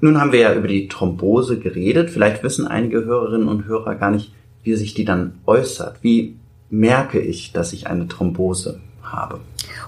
Nun 0.00 0.18
haben 0.18 0.32
wir 0.32 0.40
ja 0.40 0.54
über 0.54 0.68
die 0.68 0.88
Thrombose 0.88 1.58
geredet. 1.58 2.10
Vielleicht 2.10 2.42
wissen 2.42 2.66
einige 2.66 3.04
Hörerinnen 3.04 3.48
und 3.48 3.66
Hörer 3.66 3.96
gar 3.96 4.10
nicht, 4.10 4.32
wie 4.62 4.74
sich 4.74 4.94
die 4.94 5.04
dann 5.04 5.34
äußert. 5.46 5.98
Wie 6.02 6.36
merke 6.70 7.20
ich, 7.20 7.52
dass 7.52 7.72
ich 7.72 7.86
eine 7.88 8.08
Thrombose 8.08 8.80
habe? 9.02 9.40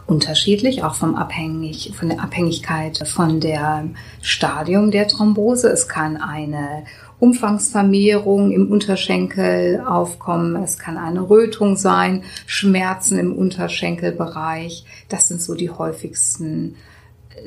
Unterschiedlich, 0.07 0.83
auch 0.85 0.95
vom 0.95 1.15
Abhängig, 1.15 1.93
von 1.95 2.09
der 2.09 2.21
Abhängigkeit 2.21 3.07
von 3.07 3.41
der 3.41 3.85
Stadium 4.21 4.91
der 4.91 5.09
Thrombose. 5.09 5.69
Es 5.69 5.89
kann 5.89 6.17
eine 6.17 6.85
Umfangsvermehrung 7.19 8.51
im 8.51 8.71
Unterschenkel 8.71 9.81
aufkommen. 9.87 10.63
Es 10.63 10.79
kann 10.79 10.99
eine 10.99 11.31
Rötung 11.31 11.77
sein, 11.77 12.25
Schmerzen 12.47 13.19
im 13.19 13.33
Unterschenkelbereich. 13.33 14.85
Das 15.09 15.29
sind 15.29 15.41
so 15.41 15.55
die 15.55 15.71
häufigsten 15.71 16.75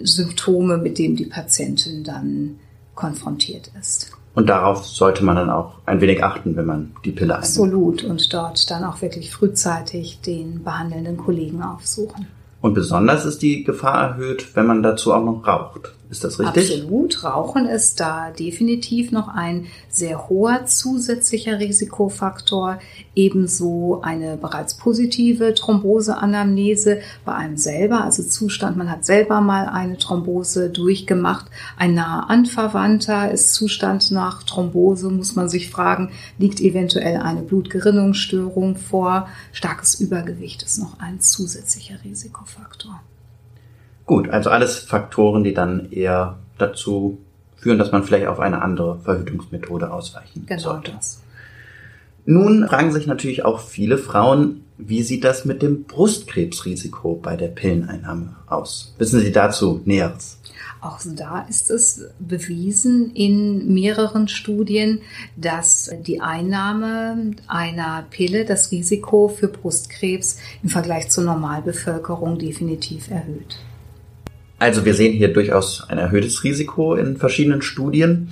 Symptome, 0.02 0.78
mit 0.78 0.98
denen 0.98 1.16
die 1.16 1.26
Patientin 1.26 2.04
dann 2.04 2.60
konfrontiert 2.96 3.70
ist. 3.80 4.12
Und 4.34 4.48
darauf 4.48 4.86
sollte 4.86 5.24
man 5.24 5.38
dann 5.38 5.50
auch 5.50 5.76
ein 5.86 6.02
wenig 6.02 6.24
achten, 6.24 6.56
wenn 6.56 6.66
man 6.66 6.96
die 7.06 7.12
Pille 7.12 7.36
einnimmt. 7.36 7.50
Absolut. 7.50 8.04
Und 8.04 8.34
dort 8.34 8.70
dann 8.70 8.84
auch 8.84 9.02
wirklich 9.02 9.32
frühzeitig 9.32 10.20
den 10.22 10.64
behandelnden 10.64 11.18
Kollegen 11.18 11.62
aufsuchen. 11.62 12.28
Und 12.66 12.74
besonders 12.74 13.26
ist 13.26 13.44
die 13.44 13.64
Gefahr 13.64 14.10
erhöht, 14.10 14.56
wenn 14.56 14.66
man 14.66 14.82
dazu 14.82 15.14
auch 15.14 15.24
noch 15.24 15.46
raucht. 15.46 15.94
Ist 16.10 16.24
das 16.24 16.40
richtig? 16.40 16.72
Absolut. 16.72 17.24
Rauchen 17.24 17.66
ist 17.66 18.00
da 18.00 18.30
definitiv 18.32 19.12
noch 19.12 19.28
ein 19.28 19.66
sehr 19.90 20.30
hoher 20.30 20.66
zusätzlicher 20.66 21.60
Risikofaktor. 21.60 22.80
Ebenso 23.16 24.02
eine 24.04 24.38
bereits 24.38 24.76
positive 24.76 25.54
Thromboseanamnese 25.56 27.00
bei 27.24 27.34
einem 27.34 27.58
selber, 27.58 28.04
also 28.04 28.22
Zustand, 28.22 28.78
man 28.78 28.92
hat 28.92 29.04
selber 29.04 29.42
mal 29.42 29.66
eine 29.68 29.98
Thrombose 29.98 30.70
durchgemacht. 30.70 31.48
Ein 31.78 31.96
naher 31.96 32.30
Anverwandter 32.30 33.32
ist 33.32 33.54
Zustand 33.54 34.12
nach 34.12 34.44
Thrombose, 34.44 35.10
muss 35.10 35.36
man 35.36 35.50
sich 35.50 35.70
fragen, 35.70 36.12
liegt 36.38 36.62
eventuell 36.62 37.18
eine 37.18 37.42
Blutgerinnungsstörung 37.42 38.76
vor. 38.76 39.28
Starkes 39.52 39.96
Übergewicht 39.96 40.62
ist 40.64 40.78
noch 40.78 41.00
ein 41.00 41.20
zusätzlicher 41.20 42.04
Risikofaktor. 42.04 43.02
Gut, 44.06 44.30
also 44.30 44.50
alles 44.50 44.80
Faktoren, 44.80 45.44
die 45.44 45.54
dann 45.54 45.92
eher 45.92 46.38
dazu 46.58 47.18
führen, 47.58 47.80
dass 47.80 47.92
man 47.92 48.04
vielleicht 48.04 48.28
auf 48.28 48.40
eine 48.40 48.62
andere 48.62 49.00
Verhütungsmethode 49.00 49.92
ausweichen 49.92 50.46
genau 50.46 50.62
sollte. 50.62 50.92
Das. 50.92 51.22
Nun 52.26 52.68
fragen 52.68 52.92
sich 52.92 53.08
natürlich 53.08 53.46
auch 53.46 53.60
viele 53.60 53.98
Frauen, 53.98 54.62
wie 54.78 55.04
sieht 55.04 55.24
das 55.24 55.46
mit 55.46 55.62
dem 55.62 55.84
Brustkrebsrisiko 55.84 57.16
bei 57.16 57.36
der 57.36 57.48
Pilleneinnahme 57.48 58.36
aus? 58.48 58.94
Wissen 58.98 59.20
Sie 59.20 59.32
dazu 59.32 59.82
Näheres? 59.86 60.38
Auch 60.82 61.00
da 61.04 61.46
ist 61.50 61.72
es 61.72 62.06
bewiesen 62.20 63.12
in 63.16 63.74
mehreren 63.74 64.28
Studien, 64.28 65.02
dass 65.36 65.90
die 66.06 66.22
Einnahme 66.22 67.32
einer 67.48 68.06
Pille 68.10 68.46
das 68.46 68.72
Risiko 68.72 69.28
für 69.28 69.48
Brustkrebs 69.48 70.38
im 70.62 70.70
Vergleich 70.70 71.10
zur 71.10 71.24
Normalbevölkerung 71.24 72.38
definitiv 72.38 73.10
erhöht. 73.10 73.58
Also 74.58 74.86
wir 74.86 74.94
sehen 74.94 75.14
hier 75.14 75.34
durchaus 75.34 75.84
ein 75.90 75.98
erhöhtes 75.98 76.44
Risiko 76.44 76.96
in 76.96 77.18
verschiedenen 77.18 77.62
Studien. 77.62 78.30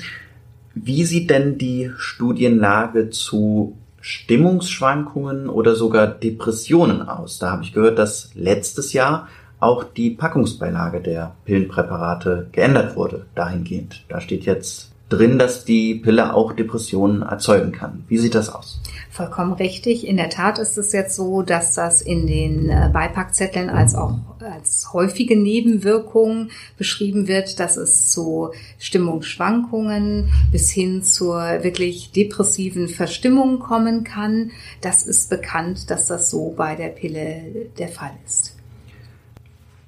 Wie 0.73 1.03
sieht 1.03 1.29
denn 1.29 1.57
die 1.57 1.91
Studienlage 1.97 3.09
zu 3.09 3.77
Stimmungsschwankungen 3.99 5.49
oder 5.49 5.75
sogar 5.75 6.07
Depressionen 6.07 7.01
aus? 7.01 7.39
Da 7.39 7.51
habe 7.51 7.63
ich 7.63 7.73
gehört, 7.73 7.99
dass 7.99 8.31
letztes 8.35 8.93
Jahr 8.93 9.27
auch 9.59 9.83
die 9.83 10.11
Packungsbeilage 10.11 11.01
der 11.01 11.35
Pillenpräparate 11.45 12.47
geändert 12.51 12.95
wurde 12.95 13.25
dahingehend. 13.35 14.03
Da 14.09 14.19
steht 14.19 14.45
jetzt 14.45 14.92
drin, 15.09 15.37
dass 15.37 15.65
die 15.65 15.95
Pille 15.95 16.33
auch 16.33 16.53
Depressionen 16.53 17.21
erzeugen 17.21 17.71
kann. 17.71 18.03
Wie 18.07 18.17
sieht 18.17 18.35
das 18.35 18.49
aus? 18.49 18.81
Vollkommen 19.11 19.53
richtig. 19.53 20.07
In 20.07 20.17
der 20.17 20.29
Tat 20.29 20.57
ist 20.57 20.77
es 20.77 20.91
jetzt 20.91 21.15
so, 21.15 21.43
dass 21.43 21.75
das 21.75 22.01
in 22.01 22.25
den 22.25 22.69
äh, 22.69 22.89
Beipackzetteln 22.91 23.69
als 23.69 23.93
auch 23.93 24.17
als 24.39 24.91
häufige 24.91 25.39
Nebenwirkung 25.39 26.49
beschrieben 26.77 27.27
wird, 27.27 27.59
dass 27.59 27.77
es 27.77 28.09
zu 28.09 28.51
Stimmungsschwankungen 28.79 30.31
bis 30.51 30.71
hin 30.71 31.03
zur 31.03 31.63
wirklich 31.63 32.11
depressiven 32.11 32.87
Verstimmung 32.87 33.59
kommen 33.59 34.03
kann. 34.03 34.51
Das 34.81 35.05
ist 35.05 35.29
bekannt, 35.29 35.89
dass 35.89 36.07
das 36.07 36.29
so 36.29 36.53
bei 36.57 36.75
der 36.75 36.89
Pille 36.89 37.69
der 37.77 37.87
Fall 37.89 38.11
ist. 38.25 38.55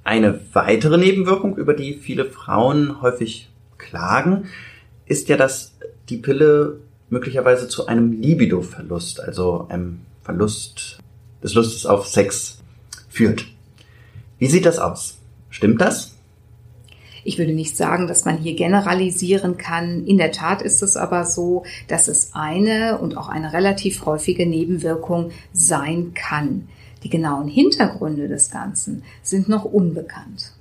Eine 0.04 0.40
weitere 0.54 1.00
Nebenwirkung, 1.00 1.58
über 1.58 1.74
die 1.74 1.96
viele 1.96 2.26
Frauen 2.26 3.02
häufig 3.02 3.50
klagen, 3.80 4.46
ist 5.06 5.30
ja, 5.30 5.38
dass 5.38 5.74
die 6.10 6.18
Pille 6.18 6.80
möglicherweise 7.10 7.68
zu 7.68 7.88
einem 7.88 8.22
Libido-Verlust, 8.22 9.20
also 9.20 9.68
einem 9.70 10.02
Verlust 10.24 11.00
des 11.44 11.54
Lustes 11.54 11.86
auf 11.86 12.08
Sex 12.08 12.58
führt. 13.10 13.46
Wie 14.40 14.48
sieht 14.48 14.66
das 14.66 14.80
aus? 14.80 15.18
Stimmt 15.50 15.80
das? 15.82 16.16
Ich 17.24 17.40
würde 17.40 17.54
nicht 17.54 17.76
sagen, 17.76 18.08
dass 18.08 18.26
man 18.26 18.38
hier 18.38 18.56
generalisieren 18.56 19.58
kann. 19.58 20.06
In 20.06 20.18
der 20.18 20.32
Tat 20.32 20.62
ist 20.62 20.84
es 20.84 20.96
aber 20.96 21.26
so, 21.26 21.64
dass 21.88 22.08
es 22.08 22.32
eine 22.34 23.00
und 23.00 23.18
auch 23.18 23.30
eine 23.30 23.52
relativ 23.52 24.06
häufige 24.06 24.46
Nebenwirkung 24.46 25.32
sein 25.52 26.14
kann. 26.14 26.68
Die 27.04 27.10
genauen 27.10 27.48
Hintergründe 27.48 28.28
des 28.28 28.52
Ganzen 28.52 29.04
sind 29.24 29.50
noch 29.50 29.66
unbekannt. 29.66 30.52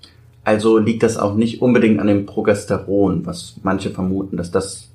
Also 0.45 0.79
liegt 0.79 1.03
das 1.03 1.17
auch 1.17 1.35
nicht 1.35 1.63
unbedingt 1.63 2.01
an 2.01 2.07
dem 2.07 2.27
Progesteron, 2.27 3.25
was 3.25 3.55
manche 3.63 3.91
vermuten, 3.91 4.37
dass 4.37 4.51
das 4.51 4.89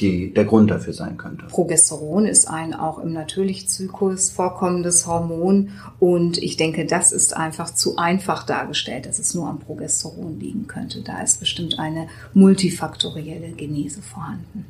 die, 0.00 0.32
der 0.32 0.44
Grund 0.44 0.70
dafür 0.70 0.92
sein 0.92 1.16
könnte. 1.16 1.46
Progesteron 1.46 2.26
ist 2.26 2.48
ein 2.48 2.74
auch 2.74 2.98
im 2.98 3.12
natürlichen 3.12 3.68
Zyklus 3.68 4.30
vorkommendes 4.30 5.06
Hormon 5.06 5.70
und 5.98 6.38
ich 6.38 6.56
denke, 6.56 6.86
das 6.86 7.12
ist 7.12 7.36
einfach 7.36 7.72
zu 7.72 7.96
einfach 7.96 8.44
dargestellt, 8.44 9.06
dass 9.06 9.18
es 9.18 9.34
nur 9.34 9.48
am 9.48 9.58
Progesteron 9.58 10.38
liegen 10.38 10.66
könnte. 10.66 11.00
Da 11.02 11.22
ist 11.22 11.40
bestimmt 11.40 11.78
eine 11.78 12.08
multifaktorielle 12.34 13.52
Genese 13.52 14.02
vorhanden. 14.02 14.66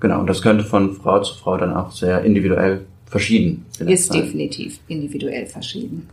Genau, 0.00 0.20
und 0.20 0.28
das 0.28 0.42
könnte 0.42 0.64
von 0.64 0.94
Frau 0.94 1.20
zu 1.20 1.34
Frau 1.34 1.56
dann 1.56 1.74
auch 1.74 1.90
sehr 1.90 2.22
individuell 2.22 2.86
verschieden 3.06 3.66
Ist 3.80 4.12
sein. 4.12 4.22
definitiv 4.22 4.80
individuell 4.86 5.46
verschieden. 5.46 6.08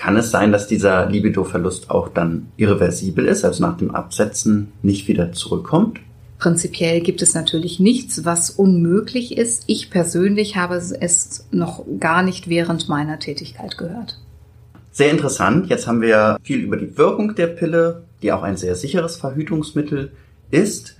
Kann 0.00 0.16
es 0.16 0.30
sein, 0.30 0.50
dass 0.50 0.66
dieser 0.66 1.10
Libidoverlust 1.10 1.90
auch 1.90 2.08
dann 2.08 2.46
irreversibel 2.56 3.26
ist, 3.26 3.44
also 3.44 3.62
nach 3.62 3.76
dem 3.76 3.94
Absetzen 3.94 4.72
nicht 4.82 5.08
wieder 5.08 5.32
zurückkommt? 5.32 6.00
Prinzipiell 6.38 7.02
gibt 7.02 7.20
es 7.20 7.34
natürlich 7.34 7.80
nichts, 7.80 8.24
was 8.24 8.48
unmöglich 8.48 9.36
ist. 9.36 9.64
Ich 9.66 9.90
persönlich 9.90 10.56
habe 10.56 10.76
es 10.76 11.46
noch 11.50 11.84
gar 11.98 12.22
nicht 12.22 12.48
während 12.48 12.88
meiner 12.88 13.18
Tätigkeit 13.18 13.76
gehört. 13.76 14.18
Sehr 14.90 15.10
interessant. 15.10 15.68
Jetzt 15.68 15.86
haben 15.86 16.00
wir 16.00 16.38
viel 16.42 16.60
über 16.60 16.78
die 16.78 16.96
Wirkung 16.96 17.34
der 17.34 17.48
Pille, 17.48 18.04
die 18.22 18.32
auch 18.32 18.42
ein 18.42 18.56
sehr 18.56 18.76
sicheres 18.76 19.16
Verhütungsmittel 19.16 20.12
ist, 20.50 20.96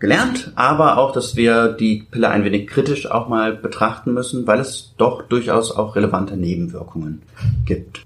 gelernt, 0.00 0.52
aber 0.54 0.98
auch, 0.98 1.12
dass 1.12 1.34
wir 1.34 1.68
die 1.68 2.04
Pille 2.10 2.28
ein 2.28 2.44
wenig 2.44 2.66
kritisch 2.66 3.10
auch 3.10 3.26
mal 3.26 3.54
betrachten 3.54 4.12
müssen, 4.12 4.46
weil 4.46 4.60
es 4.60 4.92
doch 4.98 5.22
durchaus 5.22 5.72
auch 5.72 5.96
relevante 5.96 6.36
Nebenwirkungen 6.36 7.22
gibt. 7.64 8.04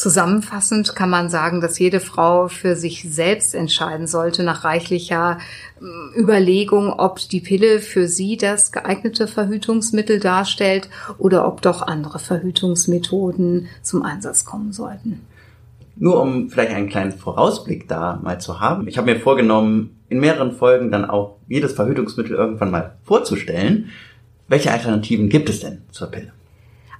Zusammenfassend 0.00 0.96
kann 0.96 1.10
man 1.10 1.28
sagen, 1.28 1.60
dass 1.60 1.78
jede 1.78 2.00
Frau 2.00 2.48
für 2.48 2.74
sich 2.74 3.06
selbst 3.06 3.54
entscheiden 3.54 4.06
sollte, 4.06 4.42
nach 4.42 4.64
reichlicher 4.64 5.36
ähm, 5.78 6.12
Überlegung, 6.16 6.90
ob 6.90 7.18
die 7.18 7.40
Pille 7.40 7.80
für 7.80 8.08
sie 8.08 8.38
das 8.38 8.72
geeignete 8.72 9.26
Verhütungsmittel 9.26 10.18
darstellt 10.18 10.88
oder 11.18 11.46
ob 11.46 11.60
doch 11.60 11.82
andere 11.82 12.18
Verhütungsmethoden 12.18 13.68
zum 13.82 14.02
Einsatz 14.02 14.46
kommen 14.46 14.72
sollten. 14.72 15.20
Nur 15.96 16.22
um 16.22 16.48
vielleicht 16.48 16.72
einen 16.72 16.88
kleinen 16.88 17.12
Vorausblick 17.12 17.86
da 17.86 18.18
mal 18.22 18.40
zu 18.40 18.58
haben. 18.58 18.88
Ich 18.88 18.96
habe 18.96 19.12
mir 19.12 19.20
vorgenommen, 19.20 20.00
in 20.08 20.18
mehreren 20.18 20.52
Folgen 20.52 20.90
dann 20.90 21.04
auch 21.04 21.36
jedes 21.46 21.72
Verhütungsmittel 21.72 22.34
irgendwann 22.36 22.70
mal 22.70 22.96
vorzustellen. 23.02 23.90
Welche 24.48 24.72
Alternativen 24.72 25.28
gibt 25.28 25.50
es 25.50 25.60
denn 25.60 25.82
zur 25.90 26.06
Pille? 26.06 26.32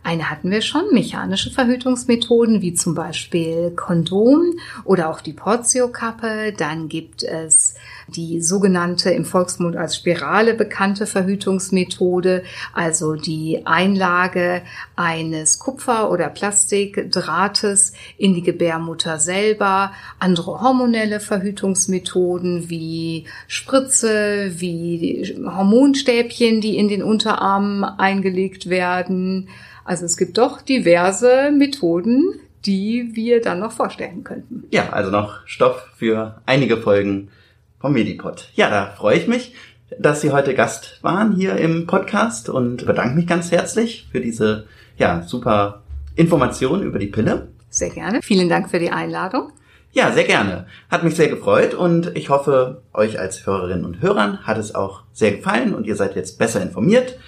Eine 0.02 0.30
hatten 0.30 0.50
wir 0.50 0.62
schon, 0.62 0.92
mechanische 0.92 1.50
Verhütungsmethoden 1.50 2.62
wie 2.62 2.72
zum 2.72 2.94
Beispiel 2.94 3.70
Kondom 3.76 4.54
oder 4.84 5.10
auch 5.10 5.20
die 5.20 5.34
Portio-Kappe. 5.34 6.54
Dann 6.56 6.88
gibt 6.88 7.22
es 7.22 7.74
die 8.08 8.40
sogenannte 8.40 9.10
im 9.10 9.26
Volksmund 9.26 9.76
als 9.76 9.96
Spirale 9.96 10.54
bekannte 10.54 11.06
Verhütungsmethode, 11.06 12.44
also 12.72 13.14
die 13.14 13.66
Einlage 13.66 14.62
eines 14.96 15.58
Kupfer- 15.58 16.10
oder 16.10 16.30
Plastikdrahtes 16.30 17.92
in 18.16 18.32
die 18.32 18.42
Gebärmutter 18.42 19.18
selber, 19.18 19.92
andere 20.18 20.62
hormonelle 20.62 21.20
Verhütungsmethoden 21.20 22.70
wie 22.70 23.26
Spritze, 23.46 24.52
wie 24.56 25.36
Hormonstäbchen, 25.44 26.62
die 26.62 26.78
in 26.78 26.88
den 26.88 27.02
Unterarmen 27.02 27.84
eingelegt 27.84 28.70
werden, 28.70 29.48
also 29.84 30.04
es 30.04 30.16
gibt 30.16 30.38
doch 30.38 30.62
diverse 30.62 31.50
Methoden, 31.50 32.40
die 32.66 33.10
wir 33.14 33.40
dann 33.40 33.60
noch 33.60 33.72
vorstellen 33.72 34.24
könnten. 34.24 34.64
Ja, 34.70 34.90
also 34.90 35.10
noch 35.10 35.46
Stoff 35.46 35.88
für 35.96 36.40
einige 36.46 36.76
Folgen 36.76 37.30
vom 37.78 37.92
Medipod. 37.92 38.50
Ja, 38.54 38.68
da 38.68 38.86
freue 38.86 39.16
ich 39.16 39.26
mich, 39.26 39.54
dass 39.98 40.20
Sie 40.20 40.30
heute 40.30 40.54
Gast 40.54 40.98
waren 41.02 41.34
hier 41.34 41.56
im 41.56 41.86
Podcast 41.86 42.48
und 42.48 42.86
bedanke 42.86 43.16
mich 43.16 43.26
ganz 43.26 43.50
herzlich 43.50 44.08
für 44.12 44.20
diese 44.20 44.66
ja, 44.96 45.22
super 45.22 45.82
Information 46.14 46.82
über 46.82 46.98
die 46.98 47.06
Pille. 47.06 47.48
Sehr 47.70 47.90
gerne. 47.90 48.20
Vielen 48.22 48.48
Dank 48.48 48.70
für 48.70 48.78
die 48.78 48.90
Einladung. 48.90 49.52
Ja, 49.92 50.12
sehr 50.12 50.24
gerne. 50.24 50.66
Hat 50.88 51.02
mich 51.02 51.16
sehr 51.16 51.28
gefreut 51.28 51.74
und 51.74 52.16
ich 52.16 52.28
hoffe, 52.28 52.82
euch 52.92 53.18
als 53.18 53.44
Hörerinnen 53.46 53.84
und 53.84 54.00
Hörern 54.00 54.46
hat 54.46 54.58
es 54.58 54.74
auch 54.74 55.02
sehr 55.12 55.32
gefallen 55.32 55.74
und 55.74 55.86
ihr 55.86 55.96
seid 55.96 56.14
jetzt 56.14 56.38
besser 56.38 56.62
informiert 56.62 57.18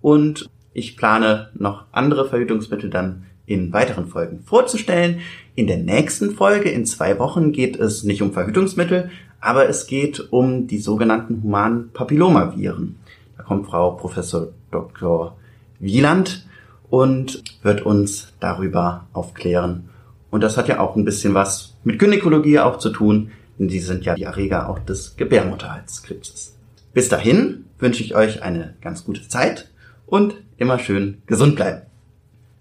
und 0.00 0.48
ich 0.74 0.96
plane 0.96 1.50
noch 1.54 1.84
andere 1.92 2.28
Verhütungsmittel 2.28 2.90
dann 2.90 3.24
in 3.46 3.72
weiteren 3.72 4.06
Folgen 4.06 4.40
vorzustellen. 4.44 5.20
In 5.54 5.66
der 5.66 5.78
nächsten 5.78 6.32
Folge 6.32 6.70
in 6.70 6.86
zwei 6.86 7.18
Wochen 7.18 7.52
geht 7.52 7.78
es 7.78 8.04
nicht 8.04 8.22
um 8.22 8.32
Verhütungsmittel, 8.32 9.10
aber 9.40 9.68
es 9.68 9.86
geht 9.86 10.32
um 10.32 10.66
die 10.66 10.78
sogenannten 10.78 11.42
humanen 11.42 11.90
Papillomaviren. 11.92 12.96
Da 13.36 13.42
kommt 13.42 13.66
Frau 13.66 13.92
Professor 13.92 14.48
Dr. 14.70 15.36
Wieland 15.80 16.46
und 16.88 17.42
wird 17.62 17.82
uns 17.82 18.32
darüber 18.38 19.08
aufklären. 19.12 19.88
Und 20.30 20.42
das 20.42 20.56
hat 20.56 20.68
ja 20.68 20.80
auch 20.80 20.96
ein 20.96 21.04
bisschen 21.04 21.34
was 21.34 21.74
mit 21.84 21.98
Gynäkologie 21.98 22.60
auch 22.60 22.78
zu 22.78 22.90
tun, 22.90 23.32
denn 23.58 23.68
die 23.68 23.80
sind 23.80 24.04
ja 24.04 24.14
die 24.14 24.22
Erreger 24.22 24.68
auch 24.68 24.78
des 24.78 25.16
Gebärmutterhalskrebses. 25.16 26.56
Bis 26.94 27.08
dahin 27.08 27.64
wünsche 27.78 28.02
ich 28.02 28.14
euch 28.14 28.42
eine 28.42 28.74
ganz 28.80 29.04
gute 29.04 29.26
Zeit 29.28 29.70
und 30.06 30.36
immer 30.56 30.78
schön 30.78 31.22
gesund 31.26 31.56
bleiben. 31.56 31.82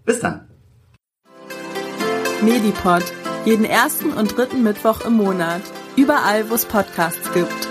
Bis 0.06 0.20
dann. 0.20 0.48
Medipod. 2.42 3.04
Jeden 3.46 3.66
ersten 3.66 4.12
und 4.14 4.38
dritten 4.38 4.64
Mittwoch 4.64 5.06
im 5.06 5.14
Monat. 5.14 5.62
Überall, 5.96 6.50
wo 6.50 6.56
es 6.56 6.66
Podcasts 6.66 7.32
gibt. 7.34 7.71